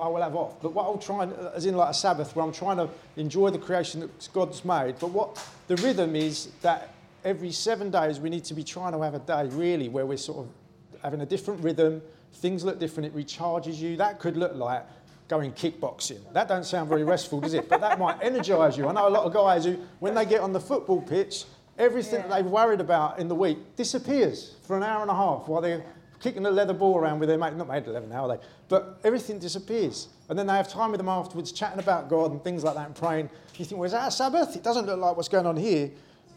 I 0.00 0.08
will 0.08 0.22
have 0.22 0.36
off. 0.36 0.60
But 0.60 0.72
what 0.72 0.84
I'll 0.84 0.98
try 0.98 1.24
and, 1.24 1.32
as 1.54 1.66
in 1.66 1.76
like 1.76 1.90
a 1.90 1.94
Sabbath, 1.94 2.34
where 2.34 2.44
I'm 2.44 2.52
trying 2.52 2.76
to 2.76 2.88
enjoy 3.16 3.50
the 3.50 3.58
creation 3.58 4.00
that 4.00 4.28
God's 4.32 4.64
made. 4.64 4.98
But 4.98 5.10
what 5.10 5.44
the 5.66 5.76
rhythm 5.76 6.16
is 6.16 6.48
that 6.62 6.94
every 7.24 7.52
seven 7.52 7.90
days 7.90 8.20
we 8.20 8.30
need 8.30 8.44
to 8.44 8.54
be 8.54 8.64
trying 8.64 8.92
to 8.92 9.02
have 9.02 9.14
a 9.14 9.18
day 9.18 9.46
really 9.48 9.88
where 9.88 10.06
we're 10.06 10.16
sort 10.16 10.46
of 10.46 11.02
having 11.02 11.20
a 11.20 11.26
different 11.26 11.62
rhythm. 11.62 12.00
Things 12.34 12.64
look 12.64 12.78
different. 12.78 13.14
It 13.14 13.16
recharges 13.16 13.78
you. 13.78 13.96
That 13.96 14.20
could 14.20 14.36
look 14.36 14.54
like 14.54 14.86
going 15.28 15.52
kickboxing. 15.52 16.20
That 16.32 16.48
don't 16.48 16.64
sound 16.64 16.88
very 16.88 17.04
restful, 17.04 17.40
does 17.40 17.54
it? 17.54 17.68
But 17.68 17.80
that 17.80 17.98
might 17.98 18.22
energise 18.22 18.76
you. 18.76 18.88
I 18.88 18.92
know 18.92 19.08
a 19.08 19.10
lot 19.10 19.24
of 19.24 19.32
guys 19.32 19.64
who, 19.64 19.78
when 20.00 20.14
they 20.14 20.24
get 20.24 20.40
on 20.40 20.52
the 20.52 20.60
football 20.60 21.02
pitch, 21.02 21.44
everything 21.78 22.22
that 22.22 22.30
they've 22.30 22.46
worried 22.46 22.80
about 22.80 23.18
in 23.18 23.28
the 23.28 23.34
week 23.34 23.58
disappears 23.76 24.56
for 24.62 24.76
an 24.76 24.82
hour 24.82 25.02
and 25.02 25.10
a 25.10 25.14
half 25.14 25.46
while 25.46 25.60
they're 25.60 25.84
kicking 26.20 26.44
a 26.46 26.50
leather 26.50 26.72
ball 26.74 26.96
around 26.98 27.18
with 27.20 27.28
their 27.28 27.38
mate. 27.38 27.54
Not 27.54 27.68
made 27.68 27.86
of 27.86 27.88
leather 27.88 28.06
now, 28.06 28.28
are 28.28 28.36
they? 28.36 28.42
But 28.68 28.98
everything 29.04 29.38
disappears. 29.38 30.08
And 30.28 30.38
then 30.38 30.46
they 30.46 30.54
have 30.54 30.68
time 30.68 30.90
with 30.90 30.98
them 30.98 31.08
afterwards, 31.08 31.52
chatting 31.52 31.78
about 31.78 32.08
God 32.08 32.32
and 32.32 32.42
things 32.42 32.64
like 32.64 32.74
that 32.74 32.86
and 32.86 32.94
praying. 32.94 33.30
You 33.56 33.64
think, 33.64 33.78
well, 33.78 33.86
is 33.86 33.92
that 33.92 34.08
a 34.08 34.10
Sabbath? 34.10 34.54
It 34.56 34.62
doesn't 34.62 34.86
look 34.86 34.98
like 34.98 35.16
what's 35.16 35.28
going 35.28 35.46
on 35.46 35.56
here. 35.56 35.90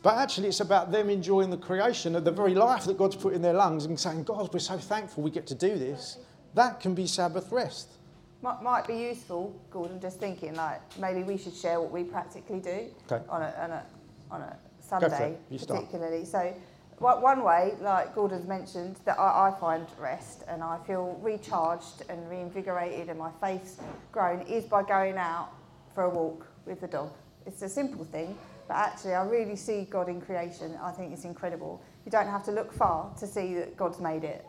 But 0.04 0.16
actually, 0.18 0.48
it's 0.48 0.62
about 0.62 0.92
them 0.92 1.10
enjoying 1.10 1.50
the 1.52 1.58
creation 1.58 2.16
of 2.16 2.24
the 2.24 2.32
very 2.32 2.56
life 2.56 2.86
that 2.86 2.98
God's 2.98 3.16
put 3.16 3.34
in 3.34 3.42
their 3.42 3.54
lungs 3.54 3.86
and 3.86 4.00
saying, 4.00 4.24
God, 4.24 4.52
we're 4.52 4.60
so 4.60 4.78
thankful 4.78 5.22
we 5.22 5.30
get 5.30 5.46
to 5.48 5.56
do 5.56 5.78
this. 5.78 6.18
That 6.56 6.80
can 6.80 6.96
be 6.96 7.06
Sabbath 7.06 7.52
rest. 7.52 7.98
Might, 8.42 8.64
might 8.64 8.88
be 8.88 8.96
useful, 8.96 9.56
Gordon, 9.70 10.02
just 10.02 10.20
thinking 10.20 10.56
like 10.56 10.82
maybe 10.98 11.22
we 11.22 11.38
should 11.38 11.56
share 11.56 11.80
what 11.80 11.92
we 11.92 12.04
practically 12.04 12.60
do 12.60 12.88
Okay. 13.12 13.24
on 13.30 13.44
a, 13.44 13.54
on 13.62 13.72
a, 13.72 13.86
on 14.32 14.42
a. 14.42 14.58
Sunday, 14.80 15.38
You 15.50 15.58
start. 15.60 15.82
particularly. 15.86 16.26
So, 16.26 16.54
one 17.02 17.44
way, 17.44 17.74
like 17.82 18.14
Gordon's 18.14 18.48
mentioned, 18.48 18.98
that 19.06 19.18
I, 19.20 19.48
I 19.50 19.60
find 19.60 19.88
rest 20.00 20.44
and 20.48 20.62
I 20.62 20.78
feel 20.86 21.18
recharged 21.22 22.04
and 22.10 22.30
reinvigorated 22.30 23.10
and 23.10 23.18
my 23.18 23.32
faith's 23.42 23.78
grown 24.12 24.42
is 24.42 24.66
by 24.66 24.84
going 24.84 25.18
out 25.18 25.50
for 25.96 26.04
a 26.04 26.10
walk 26.10 26.46
with 26.66 26.80
the 26.82 26.88
dog. 26.88 27.12
It's 27.48 27.62
a 27.64 27.70
simple 27.70 28.06
thing, 28.06 28.38
but 28.68 28.76
actually, 28.76 29.16
I 29.16 29.24
really 29.26 29.56
see 29.56 29.88
God 29.90 30.10
in 30.10 30.22
creation. 30.22 30.78
I 30.82 30.92
think 30.92 31.12
it's 31.12 31.26
incredible. 31.26 31.82
You 32.06 32.12
don't 32.12 32.28
have 32.28 32.44
to 32.46 32.52
look 32.52 32.72
far 32.72 33.12
to 33.20 33.26
see 33.26 33.56
that 33.56 33.76
God's 33.76 34.00
made 34.00 34.24
it. 34.24 34.46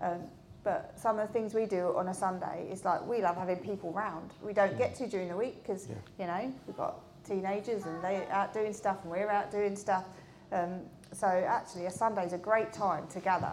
Um, 0.00 0.20
but 0.62 0.92
some 0.96 1.18
of 1.18 1.26
the 1.26 1.32
things 1.32 1.54
we 1.54 1.66
do 1.66 1.94
on 1.96 2.08
a 2.08 2.14
Sunday 2.14 2.68
is 2.70 2.84
like 2.84 3.04
we 3.06 3.20
love 3.22 3.36
having 3.36 3.58
people 3.58 3.92
round. 3.92 4.32
We 4.42 4.52
don't 4.52 4.76
get 4.78 4.94
to 4.96 5.06
during 5.08 5.28
the 5.28 5.36
week 5.36 5.62
because 5.62 5.88
Yeah. 5.88 5.94
you 6.18 6.26
know 6.26 6.52
we've 6.66 6.76
got 6.76 7.00
teenagers 7.24 7.84
and 7.86 8.02
they're 8.02 8.26
out 8.32 8.52
doing 8.52 8.72
stuff 8.72 8.98
and 9.02 9.10
we're 9.10 9.30
out 9.30 9.50
doing 9.50 9.76
stuff. 9.76 10.04
Um, 10.52 10.80
so 11.18 11.26
actually, 11.26 11.86
a 11.86 11.90
Sunday 11.90 12.26
is 12.26 12.32
a 12.32 12.38
great 12.38 12.72
time 12.72 13.06
to 13.08 13.20
gather. 13.20 13.52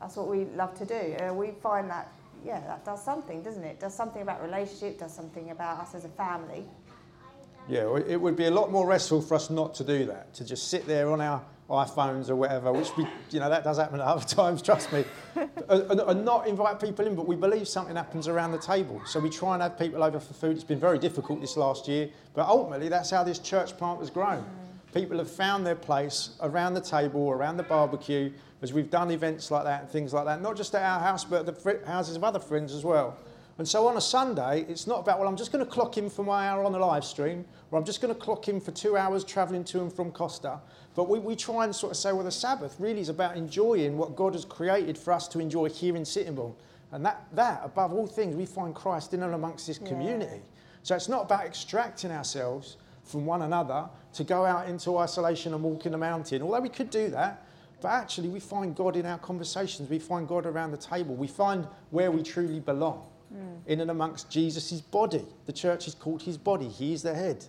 That's 0.00 0.16
what 0.16 0.28
we 0.28 0.44
love 0.56 0.76
to 0.78 0.86
do. 0.86 1.16
Uh, 1.16 1.34
we 1.34 1.50
find 1.62 1.90
that 1.90 2.10
yeah, 2.44 2.60
that 2.60 2.84
does 2.84 3.04
something, 3.04 3.42
doesn't 3.42 3.64
it? 3.64 3.80
Does 3.80 3.94
something 3.94 4.22
about 4.22 4.42
relationship. 4.42 4.98
Does 4.98 5.12
something 5.12 5.50
about 5.50 5.80
us 5.80 5.94
as 5.94 6.04
a 6.04 6.08
family. 6.08 6.64
Yeah, 7.68 7.98
it 7.98 8.18
would 8.18 8.36
be 8.36 8.46
a 8.46 8.50
lot 8.50 8.72
more 8.72 8.86
restful 8.86 9.20
for 9.20 9.34
us 9.34 9.50
not 9.50 9.74
to 9.74 9.84
do 9.84 10.06
that, 10.06 10.32
to 10.34 10.44
just 10.44 10.68
sit 10.68 10.86
there 10.86 11.10
on 11.10 11.20
our 11.20 11.42
iPhones 11.68 12.30
or 12.30 12.36
whatever, 12.36 12.72
which 12.72 12.96
we, 12.96 13.06
you 13.30 13.40
know, 13.40 13.50
that 13.50 13.62
does 13.62 13.76
happen 13.76 14.00
at 14.00 14.06
other 14.06 14.24
times, 14.26 14.62
trust 14.62 14.90
me, 14.90 15.04
and, 15.68 16.00
and, 16.00 16.24
not 16.24 16.48
invite 16.48 16.80
people 16.80 17.06
in, 17.06 17.14
but 17.14 17.28
we 17.28 17.36
believe 17.36 17.68
something 17.68 17.94
happens 17.94 18.26
around 18.26 18.52
the 18.52 18.58
table. 18.58 19.02
So 19.04 19.20
we 19.20 19.28
try 19.28 19.52
and 19.52 19.62
have 19.62 19.78
people 19.78 20.02
over 20.02 20.18
for 20.18 20.32
food. 20.32 20.52
It's 20.52 20.64
been 20.64 20.80
very 20.80 20.98
difficult 20.98 21.42
this 21.42 21.58
last 21.58 21.86
year, 21.86 22.08
but 22.32 22.46
ultimately 22.46 22.88
that's 22.88 23.10
how 23.10 23.22
this 23.22 23.38
church 23.38 23.76
plant 23.76 24.00
has 24.00 24.08
grown. 24.08 24.46
People 24.94 25.18
have 25.18 25.30
found 25.30 25.66
their 25.66 25.74
place 25.74 26.30
around 26.40 26.74
the 26.74 26.80
table, 26.80 27.30
around 27.30 27.56
the 27.56 27.62
barbecue, 27.62 28.32
as 28.62 28.72
we've 28.72 28.90
done 28.90 29.10
events 29.10 29.50
like 29.50 29.64
that 29.64 29.82
and 29.82 29.90
things 29.90 30.12
like 30.14 30.24
that, 30.24 30.40
not 30.40 30.56
just 30.56 30.74
at 30.74 30.82
our 30.82 31.00
house, 31.00 31.24
but 31.24 31.46
at 31.46 31.62
the 31.62 31.80
houses 31.86 32.16
of 32.16 32.24
other 32.24 32.38
friends 32.40 32.72
as 32.72 32.84
well. 32.84 33.16
And 33.58 33.66
so 33.66 33.88
on 33.88 33.96
a 33.96 34.00
Sunday, 34.00 34.64
it's 34.68 34.86
not 34.86 35.00
about, 35.00 35.18
well, 35.18 35.28
I'm 35.28 35.36
just 35.36 35.50
going 35.50 35.64
to 35.64 35.70
clock 35.70 35.98
in 35.98 36.08
for 36.08 36.24
my 36.24 36.48
hour 36.48 36.62
on 36.64 36.72
the 36.72 36.78
live 36.78 37.04
stream, 37.04 37.44
or 37.70 37.78
I'm 37.78 37.84
just 37.84 38.00
going 38.00 38.14
to 38.14 38.18
clock 38.18 38.48
in 38.48 38.60
for 38.60 38.70
two 38.70 38.96
hours 38.96 39.24
travelling 39.24 39.64
to 39.64 39.80
and 39.80 39.92
from 39.92 40.12
Costa. 40.12 40.60
But 40.94 41.08
we, 41.08 41.18
we 41.18 41.34
try 41.34 41.64
and 41.64 41.74
sort 41.74 41.90
of 41.90 41.96
say, 41.96 42.12
well, 42.12 42.24
the 42.24 42.30
Sabbath 42.30 42.76
really 42.78 43.00
is 43.00 43.08
about 43.08 43.36
enjoying 43.36 43.98
what 43.98 44.14
God 44.14 44.34
has 44.34 44.44
created 44.44 44.96
for 44.96 45.12
us 45.12 45.26
to 45.28 45.40
enjoy 45.40 45.68
here 45.70 45.96
in 45.96 46.04
Sittingbourne. 46.04 46.54
And 46.92 47.04
that, 47.04 47.26
that, 47.32 47.62
above 47.64 47.92
all 47.92 48.06
things, 48.06 48.36
we 48.36 48.46
find 48.46 48.74
Christ 48.74 49.12
in 49.12 49.24
and 49.24 49.34
amongst 49.34 49.66
this 49.66 49.78
community. 49.78 50.36
Yeah. 50.36 50.58
So 50.84 50.94
it's 50.94 51.08
not 51.08 51.24
about 51.24 51.44
extracting 51.44 52.12
ourselves 52.12 52.76
from 53.08 53.26
one 53.26 53.42
another 53.42 53.88
to 54.14 54.24
go 54.24 54.44
out 54.44 54.68
into 54.68 54.96
isolation 54.98 55.54
and 55.54 55.62
walk 55.62 55.86
in 55.86 55.92
the 55.92 55.98
mountain, 55.98 56.42
although 56.42 56.60
we 56.60 56.68
could 56.68 56.90
do 56.90 57.08
that. 57.10 57.44
But 57.80 57.88
actually, 57.88 58.28
we 58.28 58.40
find 58.40 58.74
God 58.74 58.96
in 58.96 59.06
our 59.06 59.18
conversations. 59.18 59.88
We 59.88 60.00
find 60.00 60.26
God 60.26 60.46
around 60.46 60.72
the 60.72 60.78
table. 60.78 61.14
We 61.14 61.28
find 61.28 61.66
where 61.90 62.10
we 62.10 62.22
truly 62.24 62.58
belong 62.58 63.06
mm. 63.32 63.60
in 63.66 63.80
and 63.80 63.90
amongst 63.90 64.30
Jesus' 64.30 64.80
body. 64.80 65.24
The 65.46 65.52
church 65.52 65.86
is 65.86 65.94
called 65.94 66.22
his 66.22 66.36
body, 66.36 66.68
he 66.68 66.92
is 66.92 67.02
the 67.02 67.14
head. 67.14 67.44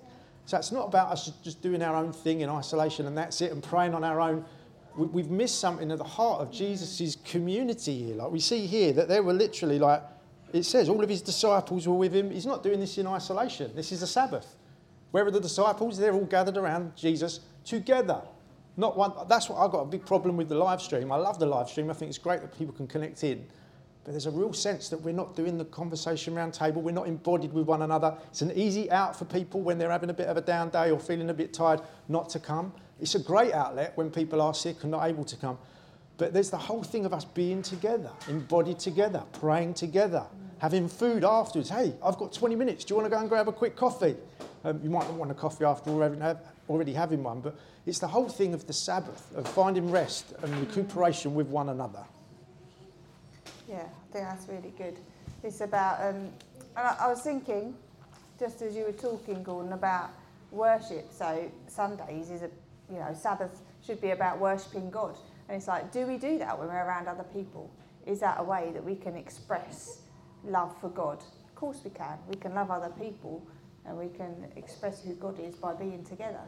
So 0.46 0.58
it's 0.58 0.72
not 0.72 0.88
about 0.88 1.12
us 1.12 1.32
just 1.44 1.62
doing 1.62 1.84
our 1.84 1.96
own 1.96 2.12
thing 2.12 2.42
in 2.42 2.50
isolation 2.50 3.06
and 3.06 3.16
that's 3.16 3.40
it 3.42 3.52
and 3.52 3.62
praying 3.62 3.94
on 3.94 4.04
our 4.04 4.20
own. 4.20 4.46
We, 4.98 5.22
have 5.22 5.30
missed 5.30 5.60
something 5.60 5.92
at 5.92 6.00
the 6.00 6.04
heart 6.04 6.42
of 6.42 6.52
Jesus' 6.52 7.16
community 7.24 8.06
here. 8.06 8.16
Like 8.16 8.32
we 8.32 8.40
see 8.40 8.66
here 8.66 8.92
that 8.94 9.08
they 9.08 9.22
were 9.22 9.34
literally 9.34 9.78
like, 9.78 10.02
it 10.52 10.64
says 10.64 10.90
all 10.90 11.04
of 11.04 11.10
his 11.10 11.22
disciples 11.22 11.88
were 11.88 11.94
with 11.94 12.14
him. 12.14 12.32
He's 12.32 12.48
not 12.48 12.64
doing 12.64 12.80
this 12.80 12.98
in 12.98 13.06
isolation. 13.06 13.72
This 13.76 13.92
is 13.92 14.02
a 14.02 14.08
Sabbath. 14.08 14.56
Where 15.12 15.26
are 15.26 15.32
the 15.32 15.40
disciples? 15.40 15.98
They're 15.98 16.14
all 16.14 16.26
gathered 16.26 16.58
around 16.58 16.96
Jesus 16.96 17.42
together. 17.66 18.22
Not 18.78 18.96
one. 18.96 19.12
That's 19.28 19.50
what 19.50 19.58
I've 19.58 19.72
got 19.72 19.82
a 19.82 19.86
big 19.86 20.06
problem 20.06 20.38
with 20.38 20.50
the 20.50 20.56
live 20.56 20.82
stream. 20.82 21.12
I 21.12 21.18
love 21.18 21.40
the 21.40 21.46
live 21.46 21.70
stream. 21.70 21.90
I 21.90 21.94
think 21.94 22.10
it's 22.10 22.18
great 22.18 22.42
that 22.42 22.58
people 22.58 22.74
can 22.74 22.88
connect 22.88 23.24
in. 23.24 23.46
But 24.04 24.12
there's 24.12 24.26
a 24.26 24.32
real 24.32 24.54
sense 24.54 24.90
that 24.90 25.02
we're 25.02 25.14
not 25.14 25.36
doing 25.36 25.58
the 25.58 25.66
conversation 25.66 26.34
round 26.34 26.54
table, 26.54 26.82
we're 26.82 26.92
not 26.92 27.08
embodied 27.08 27.54
with 27.54 27.68
one 27.68 27.82
another. 27.82 28.16
It's 28.30 28.42
an 28.42 28.52
easy 28.54 28.90
out 28.90 29.16
for 29.16 29.26
people 29.26 29.62
when 29.62 29.78
they're 29.78 29.92
having 29.92 30.10
a 30.10 30.14
bit 30.14 30.28
of 30.28 30.38
a 30.38 30.42
down 30.42 30.70
day 30.70 30.92
or 30.92 31.00
feeling 31.00 31.30
a 31.30 31.34
bit 31.34 31.54
tired 31.54 31.82
not 32.08 32.30
to 32.30 32.40
come. 32.40 32.74
It's 33.00 33.16
a 33.16 33.20
great 33.20 33.54
outlet 33.54 33.92
when 33.96 34.10
people 34.10 34.42
are 34.42 34.54
sick 34.54 34.78
and 34.84 34.92
not 34.92 35.06
able 35.06 35.26
to 35.26 35.36
come. 35.36 35.58
But 36.18 36.34
there's 36.34 36.50
the 36.50 36.58
whole 36.58 36.84
thing 36.84 37.06
of 37.06 37.14
us 37.14 37.24
being 37.24 37.62
together, 37.62 38.12
embodied 38.28 38.80
together, 38.80 39.24
praying 39.34 39.76
together, 39.76 40.26
having 40.58 40.88
food 40.88 41.24
afterwards. 41.24 41.70
Hey, 41.70 41.94
I've 42.04 42.18
got 42.18 42.34
20 42.34 42.56
minutes. 42.56 42.86
Do 42.86 42.94
you 42.94 42.96
want 42.96 43.06
to 43.06 43.16
go 43.16 43.20
and 43.20 43.30
grab 43.30 43.48
a 43.48 43.54
quick 43.54 43.76
coffee? 43.76 44.16
Um, 44.64 44.80
you 44.84 44.90
might 44.90 45.08
not 45.08 45.14
want 45.14 45.32
a 45.32 45.36
coffee 45.36 45.64
after 45.64 45.90
already 45.90 46.94
having 46.94 47.24
one, 47.24 47.40
but 47.40 47.58
it's 47.86 48.00
the 48.00 48.08
whole 48.08 48.28
thing 48.28 48.54
of 48.54 48.68
the 48.68 48.74
Sabbath, 48.74 49.34
of 49.36 49.48
finding 49.48 49.90
rest 49.90 50.34
and 50.42 50.56
recuperation 50.60 51.34
with 51.34 51.48
one 51.48 51.70
another. 51.70 52.04
Yeah, 53.68 53.84
I 53.84 54.14
think 54.14 54.26
that's 54.26 54.48
really 54.50 54.74
good. 54.78 54.98
It's 55.44 55.62
about, 55.62 56.02
um, 56.02 56.16
and 56.16 56.88
I, 56.88 56.98
I 57.02 57.08
was 57.08 57.22
thinking, 57.22 57.76
just 58.40 58.62
as 58.62 58.76
you 58.76 58.84
were 58.84 58.92
talking, 58.92 59.44
Gordon, 59.44 59.74
about 59.74 60.10
worship. 60.52 61.12
So 61.12 61.50
Sundays 61.68 62.30
is 62.30 62.42
a, 62.42 62.50
you 62.92 63.00
know, 63.00 63.14
Sabbath 63.14 63.62
should 63.86 64.02
be 64.02 64.12
about 64.12 64.40
worshipping 64.40 64.90
God. 64.90 65.16
And 65.48 65.58
it's 65.58 65.68
like, 65.68 65.92
do 65.92 66.06
we 66.06 66.18
do 66.18 66.38
that 66.40 66.58
when 66.58 66.68
we're 66.68 66.86
around 66.86 67.08
other 67.08 67.24
people? 67.24 67.70
Is 68.06 68.20
that 68.20 68.38
a 68.40 68.44
way 68.44 68.72
that 68.74 68.84
we 68.84 68.96
can 68.96 69.16
express 69.16 70.02
love 70.44 70.76
for 70.82 70.90
God? 70.90 71.20
Of 71.20 71.56
course 71.56 71.80
we 71.84 71.92
can. 71.92 72.18
We 72.28 72.36
can 72.36 72.54
love 72.54 72.72
other 72.72 72.92
people 73.00 73.46
and 73.86 73.98
we 73.98 74.08
can 74.10 74.48
express 74.56 75.04
who 75.04 75.14
God 75.16 75.40
is 75.40 75.56
by 75.56 75.74
being 75.74 76.04
together. 76.04 76.42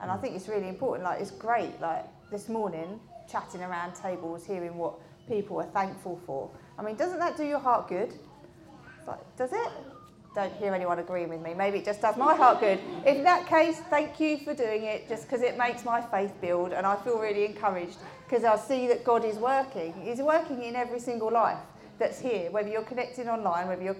And 0.00 0.10
I 0.10 0.16
mm. 0.16 0.20
think 0.20 0.36
it's 0.36 0.48
really 0.48 0.68
important. 0.68 1.04
Like, 1.04 1.20
it's 1.20 1.30
great, 1.30 1.80
like 1.80 2.06
this 2.30 2.48
morning, 2.48 3.00
chatting 3.30 3.62
around 3.62 3.94
tables, 3.94 4.46
hearing 4.46 4.76
what 4.76 4.94
people 5.26 5.58
are 5.60 5.66
thankful 5.66 6.20
for. 6.26 6.50
I 6.78 6.82
mean, 6.82 6.96
doesn't 6.96 7.18
that 7.18 7.36
do 7.36 7.44
your 7.44 7.58
heart 7.58 7.88
good? 7.88 8.14
Like, 9.06 9.36
does 9.36 9.52
it? 9.52 9.68
Don't 10.34 10.52
hear 10.54 10.74
anyone 10.74 10.98
agreeing 10.98 11.30
with 11.30 11.40
me. 11.40 11.54
Maybe 11.54 11.78
it 11.78 11.84
just 11.84 12.00
does 12.00 12.16
my 12.16 12.34
heart 12.34 12.60
good. 12.60 12.78
In 13.06 13.24
that 13.24 13.46
case, 13.46 13.80
thank 13.90 14.20
you 14.20 14.38
for 14.38 14.54
doing 14.54 14.84
it, 14.84 15.08
just 15.08 15.24
because 15.24 15.42
it 15.42 15.58
makes 15.58 15.84
my 15.84 16.00
faith 16.00 16.32
build, 16.40 16.72
and 16.72 16.86
I 16.86 16.96
feel 16.96 17.18
really 17.18 17.44
encouraged 17.44 17.96
because 18.28 18.44
I 18.44 18.56
see 18.56 18.86
that 18.88 19.04
God 19.04 19.24
is 19.24 19.36
working. 19.36 19.94
He's 20.02 20.18
working 20.18 20.62
in 20.62 20.76
every 20.76 21.00
single 21.00 21.32
life 21.32 21.58
that's 21.98 22.20
here, 22.20 22.50
whether 22.50 22.68
you're 22.68 22.82
connecting 22.82 23.28
online, 23.28 23.68
whether 23.68 23.82
you're 23.82 23.96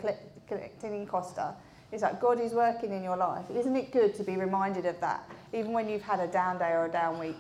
connecting 0.47 0.95
in 0.95 1.07
Costa. 1.07 1.55
It's 1.91 2.03
like 2.03 2.21
God 2.21 2.41
is 2.41 2.53
working 2.53 2.93
in 2.93 3.03
your 3.03 3.17
life. 3.17 3.47
Isn't 3.51 3.77
it 3.77 3.93
good 3.93 4.15
to 4.17 4.25
be 4.25 4.37
reminded 4.37 4.85
of 4.87 5.01
that, 5.01 5.29
even 5.53 5.73
when 5.73 5.89
you've 5.89 6.03
had 6.03 6.21
a 6.21 6.27
down 6.27 6.59
day 6.59 6.73
or 6.73 6.87
a 6.87 6.91
down 6.91 7.19
week? 7.19 7.37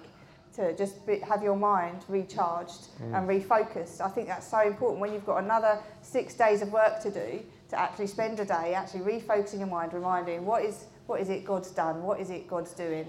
to 0.58 0.76
just 0.76 1.06
be, 1.06 1.20
have 1.20 1.40
your 1.40 1.54
mind 1.54 2.04
recharged 2.08 2.88
mm. 3.00 3.16
and 3.16 3.28
refocused. 3.28 4.00
I 4.00 4.08
think 4.08 4.26
that's 4.26 4.48
so 4.50 4.60
important 4.60 5.00
when 5.00 5.12
you've 5.12 5.24
got 5.24 5.44
another 5.44 5.78
six 6.02 6.34
days 6.34 6.62
of 6.62 6.72
work 6.72 7.00
to 7.02 7.10
do 7.10 7.42
to 7.68 7.78
actually 7.78 8.08
spend 8.08 8.40
a 8.40 8.44
day 8.44 8.74
actually 8.74 9.00
refocusing 9.00 9.58
your 9.58 9.68
mind, 9.68 9.92
reminding 9.92 10.44
what 10.44 10.64
is 10.64 10.86
what 11.06 11.20
is 11.20 11.30
it 11.30 11.44
God's 11.44 11.70
done, 11.70 12.02
what 12.02 12.20
is 12.20 12.30
it 12.30 12.48
God's 12.48 12.72
doing, 12.72 13.06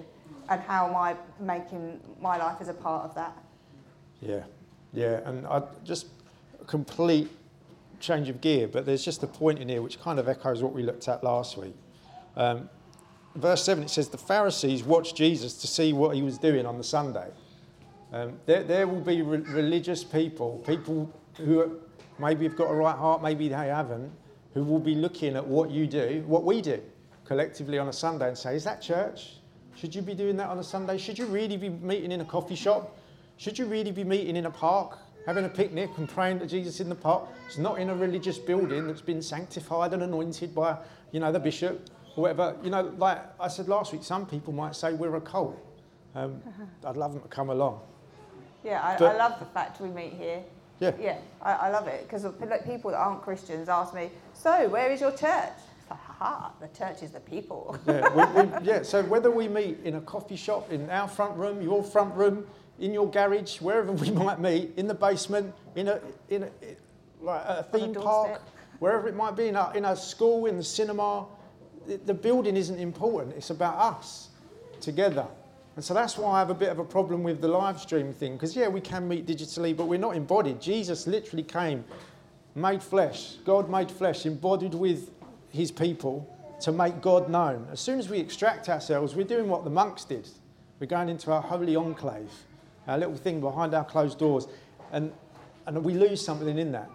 and 0.48 0.62
how 0.62 0.88
am 0.88 0.96
I 0.96 1.16
making 1.40 2.00
my 2.22 2.38
life 2.38 2.58
as 2.62 2.70
a 2.70 2.74
part 2.74 3.04
of 3.04 3.16
that. 3.16 3.36
Yeah, 4.22 4.44
yeah, 4.94 5.22
and 5.26 5.46
I 5.48 5.64
just 5.84 6.08
complete 6.68 7.30
change 8.00 8.30
of 8.30 8.42
gear, 8.42 8.68
but 8.68 8.86
there's 8.86 9.04
just 9.04 9.24
a 9.24 9.28
point 9.28 9.60
in 9.60 9.70
here 9.70 9.82
which 9.82 10.00
kind 10.00 10.20
of 10.20 10.28
echoes 10.28 10.64
what 10.64 10.74
we 10.74 10.84
looked 10.84 11.08
at 11.08 11.24
last 11.24 11.58
week. 11.58 11.76
Um, 12.36 12.70
verse 13.36 13.64
7, 13.64 13.84
it 13.84 13.90
says, 13.90 14.10
The 14.10 14.18
Pharisees 14.18 14.84
watched 14.84 15.16
Jesus 15.16 15.56
to 15.56 15.68
see 15.68 15.94
what 15.94 16.16
he 16.16 16.22
was 16.22 16.38
doing 16.38 16.66
on 16.66 16.78
the 16.78 16.84
Sunday. 16.84 17.28
Um, 18.12 18.40
there, 18.46 18.64
there 18.64 18.88
will 18.88 19.02
be 19.02 19.22
re- 19.22 19.40
religious 19.40 20.04
people, 20.04 20.64
people 20.66 21.14
who 21.38 21.80
maybe 22.18 22.46
have 22.46 22.56
got 22.56 22.66
a 22.70 22.74
right 22.74 22.96
heart, 22.96 23.22
maybe 23.22 23.48
they 23.50 23.56
haven't, 23.68 24.12
who 24.54 24.64
will 24.64 24.80
be 24.80 24.96
looking 24.96 25.36
at 25.36 25.46
what 25.46 25.70
you 25.70 25.86
do, 25.86 26.24
what 26.26 26.44
we 26.44 26.62
do 26.62 26.82
collectively 27.30 27.78
on 27.78 27.88
a 27.88 27.94
Sunday 27.94 28.28
and 28.28 28.38
say, 28.38 28.56
Is 28.56 28.64
that 28.64 28.82
church? 28.82 29.36
Should 29.76 29.94
you 29.94 30.02
be 30.02 30.16
doing 30.16 30.36
that 30.38 30.50
on 30.50 30.58
a 30.58 30.64
Sunday? 30.64 30.98
Should 30.98 31.18
you 31.18 31.28
really 31.28 31.58
be 31.58 31.70
meeting 31.70 32.12
in 32.12 32.22
a 32.22 32.26
coffee 32.26 32.56
shop? 32.56 32.98
Should 33.38 33.58
you 33.58 33.66
really 33.66 33.92
be 33.92 34.04
meeting 34.04 34.36
in 34.36 34.48
a 34.48 34.52
park, 34.52 34.98
having 35.30 35.46
a 35.46 35.50
picnic 35.50 35.92
and 35.98 36.10
praying 36.10 36.40
to 36.40 36.48
Jesus 36.48 36.80
in 36.80 36.90
the 36.90 36.96
park? 36.96 37.30
It's 37.46 37.60
not 37.60 37.80
in 37.80 37.92
a 37.92 37.96
religious 37.96 38.40
building 38.40 38.88
that's 38.88 39.00
been 39.00 39.22
sanctified 39.22 39.94
and 39.94 40.02
anointed 40.02 40.56
by, 40.56 40.76
you 41.12 41.20
know, 41.20 41.32
the 41.32 41.40
bishop 41.40 41.88
or 42.16 42.24
whatever. 42.24 42.56
You 42.64 42.72
know, 42.72 42.92
like 42.98 43.22
I 43.40 43.48
said 43.48 43.68
last 43.68 43.94
week, 43.94 44.04
some 44.04 44.26
people 44.26 44.54
might 44.54 44.76
say 44.76 44.94
we're 44.94 45.18
a 45.18 45.22
cult. 45.22 45.56
Um, 46.16 46.42
I'd 46.84 46.98
love 46.98 47.14
them 47.14 47.22
to 47.22 47.28
come 47.28 47.52
along. 47.52 47.80
Yeah, 48.64 48.82
I, 48.84 48.98
but, 48.98 49.16
I, 49.16 49.18
love 49.18 49.38
the 49.38 49.46
fact 49.46 49.80
we 49.80 49.90
meet 49.90 50.14
here. 50.14 50.42
Yeah. 50.80 50.94
Yeah, 51.00 51.18
I, 51.44 51.54
I 51.54 51.70
love 51.70 51.88
it 51.88 52.08
because 52.10 52.26
people 52.66 52.90
that 52.90 52.98
aren't 52.98 53.22
Christians 53.22 53.70
ask 53.70 53.94
me, 53.94 54.10
so 54.34 54.68
where 54.70 54.92
is 54.92 55.00
your 55.00 55.12
church? 55.12 55.54
Haha, 55.90 56.50
the 56.60 56.70
church 56.76 57.04
is 57.04 57.12
the 57.12 57.20
people. 57.20 57.78
yeah, 57.86 58.10
we, 58.16 58.42
we, 58.42 58.50
yeah, 58.64 58.82
so 58.82 59.04
whether 59.04 59.30
we 59.30 59.48
meet 59.48 59.78
in 59.84 59.94
a 59.94 60.02
coffee 60.02 60.36
shop, 60.36 60.72
in 60.72 60.90
our 60.90 61.08
front 61.08 61.38
room, 61.38 61.62
your 61.62 61.84
front 61.84 62.16
room, 62.16 62.48
in 62.80 62.94
your 62.94 63.10
garage, 63.10 63.60
wherever 63.62 63.92
we 63.92 64.12
might 64.24 64.40
meet, 64.40 64.72
in 64.78 64.88
the 64.88 64.94
basement, 64.94 65.54
in 65.76 65.88
a, 65.88 66.00
in 66.30 66.44
a, 66.44 66.50
like 67.22 67.42
a 67.46 67.64
theme 67.72 67.94
park, 67.94 68.42
wherever 68.80 69.08
it 69.08 69.16
might 69.16 69.36
be, 69.36 69.48
in 69.48 69.56
a, 69.56 69.72
in 69.76 69.86
a 69.86 69.96
school, 69.96 70.46
in 70.46 70.58
the 70.58 70.64
cinema, 70.64 71.26
the 72.06 72.14
building 72.14 72.56
isn't 72.56 72.80
important. 72.80 73.36
It's 73.36 73.50
about 73.50 73.78
us 73.78 74.30
together. 74.80 75.28
And 75.76 75.84
so 75.84 75.94
that's 75.94 76.18
why 76.18 76.36
I 76.36 76.40
have 76.40 76.50
a 76.50 76.56
bit 76.56 76.70
of 76.70 76.80
a 76.80 76.84
problem 76.84 77.24
with 77.24 77.42
the 77.42 77.48
live 77.48 77.80
stream 77.80 78.14
thing. 78.14 78.34
Because, 78.34 78.56
yeah, 78.56 78.68
we 78.68 78.82
can 78.82 79.08
meet 79.08 79.26
digitally, 79.26 79.76
but 79.76 79.88
we're 79.88 80.00
not 80.00 80.16
embodied. 80.16 80.60
Jesus 80.60 81.08
literally 81.08 81.44
came, 81.44 81.86
made 82.56 82.84
flesh. 82.84 83.36
God 83.46 83.70
made 83.70 83.90
flesh, 83.90 84.26
embodied 84.26 84.74
with 84.74 85.10
his 85.50 85.72
people 85.72 86.36
to 86.62 86.72
make 86.72 87.02
God 87.02 87.30
known. 87.30 87.68
As 87.72 87.80
soon 87.80 88.00
as 88.00 88.10
we 88.10 88.20
extract 88.20 88.68
ourselves, 88.70 89.16
we're 89.16 89.26
doing 89.26 89.48
what 89.48 89.64
the 89.64 89.70
monks 89.70 90.04
did. 90.04 90.28
We're 90.80 90.88
going 90.88 91.10
into 91.10 91.32
our 91.32 91.42
holy 91.42 91.76
enclave, 91.76 92.32
our 92.90 92.98
little 92.98 93.16
thing 93.16 93.40
behind 93.40 93.74
our 93.74 93.86
closed 93.86 94.18
doors. 94.18 94.48
And, 94.92 95.14
and 95.66 95.84
we 95.84 95.94
lose 95.94 96.24
something 96.24 96.58
in 96.58 96.72
that. 96.72 96.90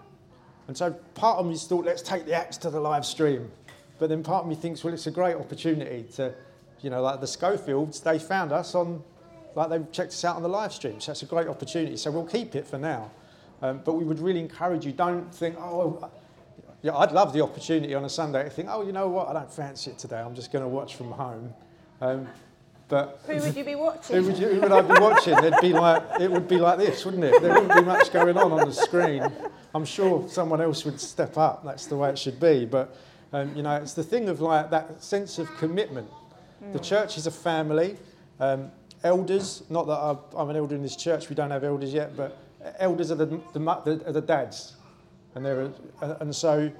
And 0.66 0.76
so 0.76 0.92
part 1.14 1.38
of 1.38 1.46
me 1.46 1.56
thought, 1.56 1.84
let's 1.84 2.02
take 2.02 2.26
the 2.26 2.34
axe 2.34 2.56
to 2.58 2.70
the 2.70 2.80
live 2.80 3.06
stream. 3.06 3.50
But 3.98 4.08
then 4.08 4.22
part 4.22 4.44
of 4.44 4.48
me 4.48 4.56
thinks, 4.56 4.82
well, 4.82 4.92
it's 4.92 5.06
a 5.06 5.10
great 5.10 5.36
opportunity 5.36 6.04
to, 6.14 6.34
you 6.80 6.90
know, 6.90 7.00
like 7.00 7.20
the 7.20 7.26
Schofields, 7.26 8.00
they 8.00 8.18
found 8.18 8.50
us 8.50 8.74
on, 8.74 9.02
like 9.54 9.70
they 9.70 9.78
checked 9.92 10.12
us 10.12 10.24
out 10.24 10.36
on 10.36 10.42
the 10.42 10.48
live 10.48 10.72
stream. 10.72 11.00
So 11.00 11.12
that's 11.12 11.22
a 11.22 11.26
great 11.26 11.46
opportunity. 11.46 11.96
So 11.96 12.10
we'll 12.10 12.26
keep 12.26 12.56
it 12.56 12.66
for 12.66 12.78
now. 12.78 13.10
Um, 13.62 13.80
but 13.84 13.92
we 13.92 14.04
would 14.04 14.18
really 14.18 14.40
encourage 14.40 14.84
you, 14.84 14.92
don't 14.92 15.32
think, 15.32 15.56
oh, 15.58 16.10
yeah, 16.82 16.96
I'd 16.96 17.12
love 17.12 17.32
the 17.32 17.40
opportunity 17.40 17.94
on 17.94 18.04
a 18.04 18.08
Sunday 18.08 18.42
to 18.42 18.50
think, 18.50 18.68
oh, 18.70 18.84
you 18.84 18.92
know 18.92 19.08
what, 19.08 19.28
I 19.28 19.32
don't 19.32 19.52
fancy 19.52 19.92
it 19.92 19.98
today. 19.98 20.18
I'm 20.18 20.34
just 20.34 20.52
going 20.52 20.64
to 20.64 20.68
watch 20.68 20.96
from 20.96 21.12
home. 21.12 21.54
Um, 22.00 22.28
but 22.88 23.20
Who 23.26 23.38
would 23.38 23.56
you 23.56 23.64
be 23.64 23.74
watching? 23.74 24.16
who 24.16 24.22
would, 24.24 24.38
you, 24.38 24.48
who 24.48 24.60
would 24.60 24.72
I 24.72 24.82
be 24.82 25.00
watching? 25.00 25.38
It'd 25.38 25.60
be 25.60 25.72
like 25.72 26.02
it 26.20 26.30
would 26.30 26.48
be 26.48 26.58
like 26.58 26.78
this, 26.78 27.04
wouldn't 27.04 27.24
it? 27.24 27.40
There 27.40 27.52
wouldn't 27.54 27.74
be 27.74 27.82
much 27.82 28.12
going 28.12 28.36
on 28.36 28.52
on 28.52 28.68
the 28.68 28.74
screen. 28.74 29.26
I'm 29.74 29.84
sure 29.84 30.28
someone 30.28 30.60
else 30.60 30.84
would 30.84 31.00
step 31.00 31.36
up. 31.36 31.64
That's 31.64 31.86
the 31.86 31.96
way 31.96 32.10
it 32.10 32.18
should 32.18 32.38
be. 32.38 32.64
But 32.64 32.96
um, 33.32 33.54
you 33.56 33.62
know, 33.62 33.76
it's 33.76 33.94
the 33.94 34.04
thing 34.04 34.28
of 34.28 34.40
like 34.40 34.70
that 34.70 35.02
sense 35.02 35.38
of 35.38 35.48
commitment. 35.56 36.08
The 36.72 36.78
church 36.78 37.18
is 37.18 37.26
a 37.26 37.30
family. 37.30 37.96
Um, 38.40 38.70
elders, 39.04 39.62
not 39.68 39.86
that 39.86 39.98
I've, 39.98 40.34
I'm 40.34 40.50
an 40.50 40.56
elder 40.56 40.74
in 40.74 40.82
this 40.82 40.96
church, 40.96 41.28
we 41.28 41.34
don't 41.34 41.50
have 41.50 41.62
elders 41.62 41.92
yet, 41.92 42.16
but 42.16 42.38
elders 42.78 43.10
are 43.10 43.16
the, 43.16 43.26
the, 43.26 43.58
the, 43.58 44.02
are 44.06 44.12
the 44.12 44.20
dads. 44.20 44.76
And, 45.34 45.44
they're, 45.44 45.70
and 46.00 46.34
so 46.34 46.72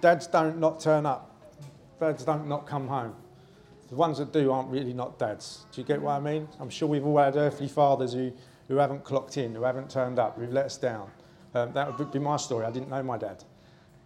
dads 0.00 0.26
don't 0.26 0.58
not 0.58 0.80
turn 0.80 1.04
up, 1.04 1.34
dads 2.00 2.24
don't 2.24 2.48
not 2.48 2.66
come 2.66 2.88
home. 2.88 3.14
The 3.88 3.94
ones 3.94 4.18
that 4.18 4.32
do 4.32 4.52
aren't 4.52 4.68
really 4.70 4.92
not 4.92 5.18
dads. 5.18 5.64
Do 5.72 5.80
you 5.80 5.86
get 5.86 6.00
what 6.00 6.12
I 6.12 6.20
mean? 6.20 6.46
I'm 6.60 6.68
sure 6.70 6.88
we've 6.88 7.06
all 7.06 7.18
had 7.18 7.36
earthly 7.36 7.68
fathers 7.68 8.12
who, 8.12 8.32
who 8.68 8.76
haven't 8.76 9.02
clocked 9.04 9.36
in, 9.38 9.54
who 9.54 9.62
haven't 9.62 9.90
turned 9.90 10.18
up, 10.18 10.36
who've 10.36 10.52
let 10.52 10.66
us 10.66 10.76
down. 10.76 11.10
Um, 11.54 11.72
that 11.72 11.98
would 11.98 12.12
be 12.12 12.18
my 12.18 12.36
story. 12.36 12.66
I 12.66 12.70
didn't 12.70 12.90
know 12.90 13.02
my 13.02 13.16
dad. 13.16 13.44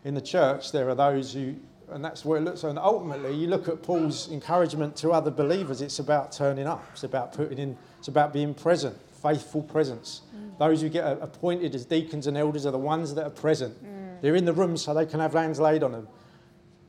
In 0.04 0.14
the 0.14 0.20
church, 0.20 0.70
there 0.70 0.88
are 0.88 0.94
those 0.94 1.32
who, 1.34 1.56
and 1.90 2.04
that's 2.04 2.24
where 2.24 2.38
it 2.38 2.42
looks. 2.42 2.62
And 2.62 2.78
ultimately, 2.78 3.34
you 3.34 3.48
look 3.48 3.66
at 3.68 3.82
Paul's 3.82 4.30
encouragement 4.30 4.94
to 4.96 5.10
other 5.10 5.32
believers. 5.32 5.80
It's 5.82 5.98
about 5.98 6.30
turning 6.30 6.66
up. 6.68 6.84
It's 6.92 7.02
about 7.04 7.32
putting 7.32 7.58
in. 7.58 7.76
It's 7.98 8.08
about 8.08 8.32
being 8.32 8.54
present, 8.54 8.96
faithful 9.20 9.62
presence. 9.62 10.22
Those 10.58 10.80
who 10.80 10.88
get 10.88 11.04
appointed 11.20 11.74
as 11.74 11.84
deacons 11.84 12.28
and 12.28 12.36
elders 12.36 12.66
are 12.66 12.70
the 12.70 12.78
ones 12.78 13.14
that 13.16 13.26
are 13.26 13.30
present. 13.30 13.76
They're 14.22 14.36
in 14.36 14.44
the 14.44 14.52
room 14.52 14.76
so 14.76 14.94
they 14.94 15.06
can 15.06 15.18
have 15.18 15.32
hands 15.32 15.58
laid 15.58 15.82
on 15.82 15.90
them. 15.90 16.06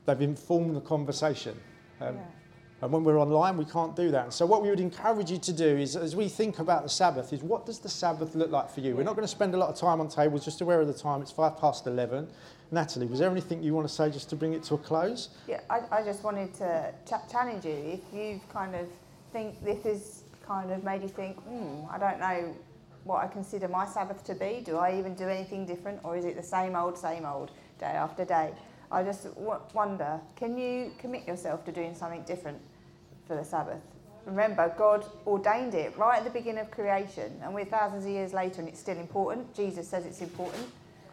They've 0.05 0.21
informed 0.21 0.75
the 0.75 0.81
conversation. 0.81 1.59
Um, 1.99 2.15
Yeah. 2.15 2.21
And 2.83 2.91
when 2.91 3.05
we're 3.05 3.17
online, 3.17 3.55
we 3.55 3.63
can't 3.63 3.95
do 3.95 4.11
that. 4.11 4.33
So, 4.33 4.45
what 4.45 4.61
we 4.61 4.69
would 4.69 4.81
encourage 4.81 5.31
you 5.31 5.37
to 5.37 5.53
do 5.53 5.65
is, 5.65 5.95
as 5.95 6.17
we 6.17 6.27
think 6.27 6.59
about 6.59 6.83
the 6.83 6.89
Sabbath, 6.89 7.31
is 7.31 7.41
what 7.41 7.65
does 7.65 7.79
the 7.79 7.87
Sabbath 7.87 8.35
look 8.35 8.51
like 8.51 8.69
for 8.69 8.81
you? 8.81 8.93
We're 8.93 9.03
not 9.03 9.15
going 9.15 9.23
to 9.23 9.31
spend 9.31 9.53
a 9.53 9.57
lot 9.57 9.69
of 9.69 9.77
time 9.77 10.01
on 10.01 10.09
tables, 10.09 10.43
just 10.43 10.59
aware 10.59 10.81
of 10.81 10.87
the 10.87 10.93
time. 10.93 11.21
It's 11.21 11.31
five 11.31 11.57
past 11.57 11.87
11. 11.87 12.27
Natalie, 12.71 13.05
was 13.05 13.19
there 13.19 13.31
anything 13.31 13.63
you 13.63 13.73
want 13.73 13.87
to 13.87 13.93
say 13.93 14.09
just 14.09 14.29
to 14.31 14.35
bring 14.35 14.51
it 14.51 14.63
to 14.63 14.73
a 14.73 14.77
close? 14.77 15.29
Yeah, 15.47 15.61
I, 15.69 15.81
I 15.91 16.03
just 16.03 16.23
wanted 16.25 16.53
to 16.55 16.93
ch- 17.05 17.31
challenge 17.31 17.63
you. 17.63 17.71
If 17.71 18.01
you've 18.13 18.47
kind 18.49 18.75
of 18.75 18.87
think 19.31 19.63
this 19.63 19.85
is 19.85 20.23
kind 20.45 20.69
of 20.69 20.83
made 20.83 21.03
you 21.03 21.07
think, 21.09 21.37
hmm, 21.43 21.85
I 21.89 21.97
don't 21.97 22.19
know 22.19 22.53
what 23.05 23.23
I 23.23 23.27
consider 23.27 23.69
my 23.69 23.85
Sabbath 23.85 24.25
to 24.25 24.35
be. 24.35 24.61
Do 24.65 24.75
I 24.77 24.97
even 24.99 25.13
do 25.13 25.29
anything 25.29 25.65
different, 25.65 26.01
or 26.03 26.17
is 26.17 26.25
it 26.25 26.35
the 26.35 26.43
same 26.43 26.75
old, 26.75 26.97
same 26.97 27.25
old, 27.25 27.51
day 27.79 27.85
after 27.85 28.25
day? 28.25 28.51
I 28.91 29.03
just 29.03 29.23
w- 29.35 29.59
wonder, 29.73 30.19
can 30.35 30.57
you 30.57 30.91
commit 30.97 31.25
yourself 31.27 31.63
to 31.65 31.71
doing 31.71 31.95
something 31.95 32.23
different 32.23 32.59
for 33.27 33.35
the 33.35 33.43
Sabbath? 33.43 33.81
Remember, 34.25 34.73
God 34.77 35.05
ordained 35.27 35.73
it 35.73 35.97
right 35.97 36.17
at 36.17 36.23
the 36.23 36.29
beginning 36.29 36.61
of 36.61 36.71
creation, 36.71 37.31
and 37.43 37.53
we're 37.53 37.65
thousands 37.65 38.05
of 38.05 38.11
years 38.11 38.33
later, 38.33 38.61
and 38.61 38.69
it's 38.69 38.79
still 38.79 38.97
important. 38.97 39.53
Jesus 39.53 39.87
says 39.87 40.05
it's 40.05 40.21
important. 40.21 40.65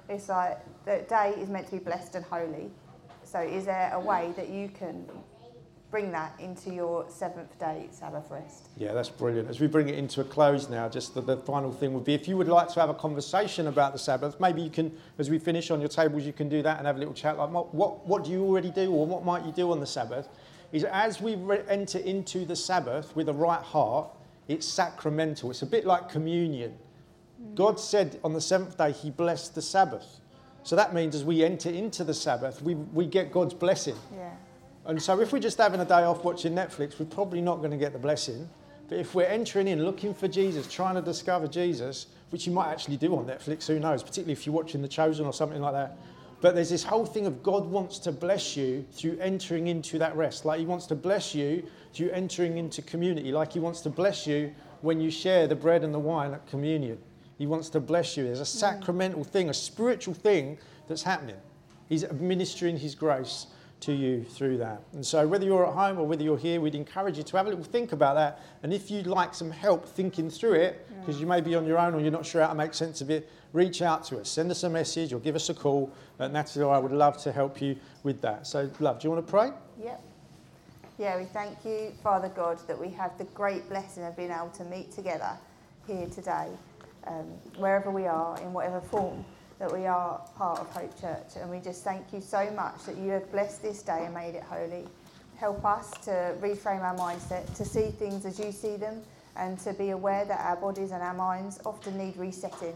It's 0.09 0.29
like 0.29 0.59
the 0.85 1.05
day 1.09 1.35
is 1.39 1.49
meant 1.49 1.67
to 1.67 1.73
be 1.73 1.79
blessed 1.79 2.15
and 2.15 2.25
holy. 2.25 2.71
So, 3.25 3.41
is 3.41 3.65
there 3.65 3.91
a 3.93 4.01
way 4.01 4.33
that 4.37 4.49
you 4.49 4.69
can 4.69 5.07
bring 5.91 6.13
that 6.13 6.33
into 6.39 6.73
your 6.73 7.05
seventh 7.09 7.59
day 7.59 7.89
Sabbath 7.91 8.31
rest? 8.31 8.69
Yeah, 8.77 8.93
that's 8.93 9.09
brilliant. 9.09 9.49
As 9.49 9.61
we 9.61 9.67
bring 9.67 9.89
it 9.89 9.97
into 9.97 10.21
a 10.21 10.25
close 10.25 10.69
now, 10.69 10.89
just 10.89 11.15
the, 11.15 11.21
the 11.21 11.37
final 11.39 11.73
thing 11.73 11.93
would 11.95 12.05
be 12.05 12.15
if 12.15 12.29
you 12.29 12.37
would 12.37 12.49
like 12.49 12.69
to 12.69 12.81
have 12.81 12.91
a 12.91 12.95
conversation 12.95 13.67
about 13.67 13.93
the 13.93 13.99
Sabbath, 13.99 14.39
maybe 14.41 14.63
you 14.63 14.71
can, 14.71 14.97
as 15.19 15.31
we 15.31 15.39
finish 15.39 15.71
on 15.71 15.81
your 15.81 15.89
tables, 15.89 16.25
you 16.25 16.33
can 16.33 16.49
do 16.49 16.63
that 16.63 16.79
and 16.79 16.87
have 16.87 16.97
a 16.97 16.99
little 16.99 17.15
chat 17.15 17.37
like, 17.37 17.51
what, 17.51 17.75
what, 17.75 18.07
what 18.07 18.25
do 18.25 18.31
you 18.31 18.45
already 18.45 18.71
do 18.71 18.93
or 18.93 19.05
what 19.05 19.25
might 19.25 19.45
you 19.45 19.53
do 19.53 19.73
on 19.73 19.81
the 19.81 19.87
Sabbath? 19.87 20.29
Is 20.73 20.85
as 20.85 21.21
we 21.21 21.35
re- 21.35 21.63
enter 21.69 21.99
into 21.99 22.45
the 22.45 22.57
Sabbath 22.57 23.15
with 23.17 23.29
a 23.29 23.33
right 23.33 23.63
heart, 23.63 24.09
it's 24.49 24.67
sacramental. 24.67 25.51
It's 25.51 25.63
a 25.63 25.67
bit 25.67 25.85
like 25.85 26.09
communion. 26.09 26.77
God 27.55 27.81
said 27.81 28.21
on 28.23 28.33
the 28.33 28.41
seventh 28.41 28.77
day, 28.77 28.93
He 28.93 29.11
blessed 29.11 29.55
the 29.55 29.63
Sabbath. 29.63 30.21
So 30.63 30.77
that 30.77 30.95
means 30.95 31.15
as 31.15 31.25
we 31.25 31.43
enter 31.43 31.71
into 31.71 32.05
the 32.05 32.15
Sabbath, 32.15 32.63
we, 32.63 32.75
we 32.75 33.07
get 33.07 33.33
God's 33.33 33.55
blessing. 33.55 33.97
Yeah. 34.15 34.31
And 34.87 35.01
so 35.01 35.21
if 35.21 35.33
we're 35.33 35.39
just 35.39 35.59
having 35.59 35.81
a 35.81 35.85
day 35.85 36.03
off 36.03 36.25
watching 36.25 36.55
Netflix, 36.55 36.99
we're 36.99 37.07
probably 37.07 37.41
not 37.41 37.59
going 37.59 37.71
to 37.71 37.77
get 37.77 37.93
the 37.93 37.99
blessing. 37.99 38.49
But 38.89 38.99
if 38.99 39.15
we're 39.15 39.27
entering 39.27 39.69
in, 39.69 39.85
looking 39.85 40.13
for 40.13 40.27
Jesus, 40.27 40.71
trying 40.73 40.97
to 40.97 41.03
discover 41.03 41.47
Jesus, 41.47 42.07
which 42.31 42.47
you 42.47 42.53
might 42.53 42.71
actually 42.71 42.97
do 42.97 43.17
on 43.17 43.25
Netflix, 43.25 43.67
who 43.67 43.79
knows, 43.79 44.03
particularly 44.03 44.33
if 44.33 44.47
you're 44.47 44.55
watching 44.55 44.83
The 44.83 44.89
Chosen 44.89 45.27
or 45.27 45.33
something 45.33 45.61
like 45.61 45.75
that. 45.75 45.97
But 46.41 46.55
there's 46.55 46.71
this 46.71 46.83
whole 46.83 47.05
thing 47.05 47.27
of 47.27 47.43
God 47.43 47.67
wants 47.67 47.99
to 48.01 48.13
bless 48.13 48.57
you 48.57 48.85
through 48.93 49.19
entering 49.21 49.67
into 49.67 49.99
that 49.99 50.17
rest. 50.17 50.45
Like 50.45 50.61
He 50.61 50.67
wants 50.67 50.87
to 50.87 50.95
bless 50.95 51.35
you 51.35 51.63
through 51.93 52.11
entering 52.11 52.57
into 52.57 52.83
community. 52.83 53.31
Like 53.33 53.53
He 53.53 53.61
wants 53.61 53.81
to 53.83 53.91
bless 53.91 54.27
you 54.27 54.55
when 54.81 55.01
you 55.01 55.11
share 55.11 55.47
the 55.47 55.57
bread 55.57 55.85
and 55.85 55.93
the 55.93 55.99
wine 55.99 56.33
at 56.33 56.47
communion. 56.47 56.99
He 57.37 57.47
wants 57.47 57.69
to 57.71 57.81
bless 57.81 58.17
you. 58.17 58.25
There's 58.25 58.41
a 58.41 58.45
mm. 58.45 58.47
sacramental 58.47 59.25
thing, 59.25 59.51
a 59.51 59.55
spiritual 59.55 60.15
thing 60.15 60.59
that's 60.89 61.03
happening. 61.03 61.37
He's 61.89 62.05
administering 62.05 62.79
His 62.79 62.95
grace 62.95 63.47
to 63.81 63.93
you 63.93 64.25
through 64.25 64.59
that. 64.59 64.83
And 64.93 65.05
so, 65.05 65.27
whether 65.27 65.45
you're 65.45 65.67
at 65.67 65.73
home 65.73 65.99
or 65.99 66.07
whether 66.07 66.23
you're 66.23 66.39
here, 66.39 66.61
we'd 66.61 66.75
encourage 66.75 67.17
you 67.17 67.23
to 67.25 67.37
have 67.37 67.47
a 67.47 67.51
little 67.51 67.65
think 67.65 67.93
about 67.93 68.15
that. 68.15 68.41
And 68.63 68.73
if 68.73 68.91
you'd 68.91 69.07
like 69.07 69.35
some 69.35 69.51
help 69.51 69.87
thinking 69.87 70.31
through 70.31 70.55
it, 70.55 70.87
because 71.01 71.21
you 71.21 71.27
may 71.27 71.41
be 71.41 71.55
on 71.55 71.67
your 71.67 71.79
own 71.79 71.95
or 71.95 72.01
you're 72.01 72.11
not 72.11 72.27
sure 72.27 72.43
how 72.43 72.49
to 72.49 72.55
make 72.55 72.75
sense 72.75 73.01
of 73.01 73.11
it, 73.11 73.29
reach 73.53 73.83
out 73.83 74.05
to 74.05 74.19
us. 74.19 74.29
Send 74.29 74.51
us 74.51 74.63
a 74.63 74.69
message 74.69 75.13
or 75.13 75.21
give 75.21 75.35
us 75.35 75.49
a 75.49 75.55
call. 75.55 75.93
Uh, 76.19 76.29
Natalie 76.29 76.65
or 76.65 76.75
I 76.75 76.79
would 76.79 76.93
love 76.93 77.17
to 77.23 77.33
help 77.33 77.61
you 77.61 77.77
with 78.03 78.21
that. 78.21 78.47
So, 78.47 78.71
love, 78.81 79.01
do 79.01 79.09
you 79.09 79.13
want 79.13 79.27
to 79.27 79.31
pray? 79.31 79.51
Yep. 79.83 80.03
Yeah, 80.99 81.19
we 81.19 81.25
thank 81.25 81.65
you, 81.65 81.93
Father 82.03 82.29
God, 82.29 82.59
that 82.69 82.79
we 82.79 82.91
have 82.91 83.17
the 83.17 83.25
great 83.25 83.67
blessing 83.71 84.05
of 84.05 84.17
being 84.17 84.31
able 84.31 84.51
to 84.51 84.65
meet 84.65 84.93
together 84.93 85.31
here 85.87 86.07
today, 86.09 86.49
um, 87.07 87.25
wherever 87.57 87.91
we 87.91 88.07
are, 88.07 88.39
in 88.43 88.53
whatever 88.53 88.83
form 88.83 89.25
that 89.61 89.71
we 89.71 89.87
are 89.87 90.19
part 90.37 90.59
of 90.59 90.67
Hope 90.71 90.99
Church. 91.01 91.37
And 91.37 91.51
we 91.51 91.61
just 91.61 91.85
thank 91.85 92.13
you 92.13 92.21
so 92.21 92.51
much 92.53 92.83
that 92.87 92.97
you 92.97 93.11
have 93.11 93.31
blessed 93.31 93.63
this 93.63 93.83
day 93.83 94.07
and 94.07 94.15
made 94.15 94.35
it 94.35 94.43
holy. 94.43 94.89
Help 95.37 95.65
us 95.65 95.91
to 96.05 96.35
reframe 96.41 96.81
our 96.81 96.97
mindset, 96.97 97.55
to 97.57 97.65
see 97.65 97.91
things 97.91 98.25
as 98.25 98.39
you 98.39 98.53
see 98.53 98.77
them, 98.77 99.03
and 99.37 99.59
to 99.61 99.75
be 99.75 99.91
aware 99.91 100.25
that 100.25 100.41
our 100.41 100.57
bodies 100.57 100.93
and 100.93 101.03
our 101.03 101.15
minds 101.15 101.61
often 101.67 101.97
need 101.99 102.17
resetting. 102.17 102.75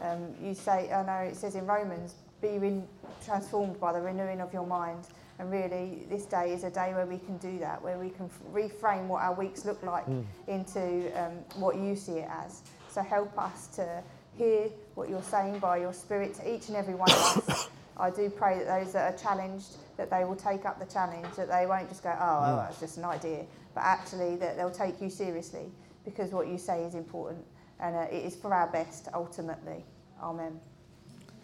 Um, 0.00 0.34
you 0.42 0.54
say, 0.54 0.90
I 0.90 1.04
know 1.04 1.28
it 1.30 1.36
says 1.36 1.54
in 1.54 1.66
Romans, 1.66 2.14
be 2.40 2.58
re- 2.58 2.82
transformed 3.24 3.78
by 3.78 3.92
the 3.92 4.00
renewing 4.00 4.40
of 4.40 4.52
your 4.54 4.66
mind. 4.66 5.06
And 5.38 5.50
really, 5.50 6.06
this 6.08 6.24
day 6.24 6.52
is 6.52 6.64
a 6.64 6.70
day 6.70 6.94
where 6.94 7.06
we 7.06 7.18
can 7.18 7.36
do 7.38 7.58
that, 7.58 7.82
where 7.82 7.98
we 7.98 8.08
can 8.08 8.26
f- 8.26 8.40
reframe 8.52 9.06
what 9.06 9.22
our 9.22 9.34
weeks 9.34 9.64
look 9.64 9.82
like 9.82 10.04
into 10.48 11.10
um, 11.22 11.32
what 11.60 11.76
you 11.76 11.94
see 11.94 12.18
it 12.18 12.28
as. 12.30 12.62
So 12.90 13.02
help 13.02 13.38
us 13.38 13.66
to 13.76 14.02
hear 14.36 14.68
what 14.94 15.08
you're 15.08 15.22
saying 15.22 15.58
by 15.58 15.78
your 15.78 15.92
Spirit 15.92 16.34
to 16.34 16.54
each 16.54 16.68
and 16.68 16.76
every 16.76 16.94
one 16.94 17.10
of 17.10 17.48
us. 17.48 17.68
I 17.96 18.10
do 18.10 18.30
pray 18.30 18.58
that 18.58 18.66
those 18.66 18.92
that 18.94 19.14
are 19.14 19.18
challenged, 19.18 19.76
that 19.96 20.10
they 20.10 20.24
will 20.24 20.36
take 20.36 20.64
up 20.64 20.78
the 20.78 20.92
challenge, 20.92 21.26
that 21.36 21.48
they 21.48 21.66
won't 21.66 21.88
just 21.88 22.02
go, 22.02 22.10
oh, 22.18 22.40
well, 22.40 22.56
that's 22.56 22.80
just 22.80 22.96
an 22.96 23.04
idea, 23.04 23.44
but 23.74 23.82
actually 23.82 24.36
that 24.36 24.56
they'll 24.56 24.70
take 24.70 25.00
you 25.00 25.10
seriously 25.10 25.70
because 26.04 26.30
what 26.30 26.48
you 26.48 26.58
say 26.58 26.84
is 26.84 26.94
important 26.94 27.44
and 27.80 27.96
uh, 27.96 28.06
it 28.10 28.24
is 28.24 28.34
for 28.34 28.54
our 28.54 28.68
best 28.68 29.08
ultimately. 29.12 29.84
Amen. 30.22 30.58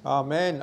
Amen. 0.06 0.62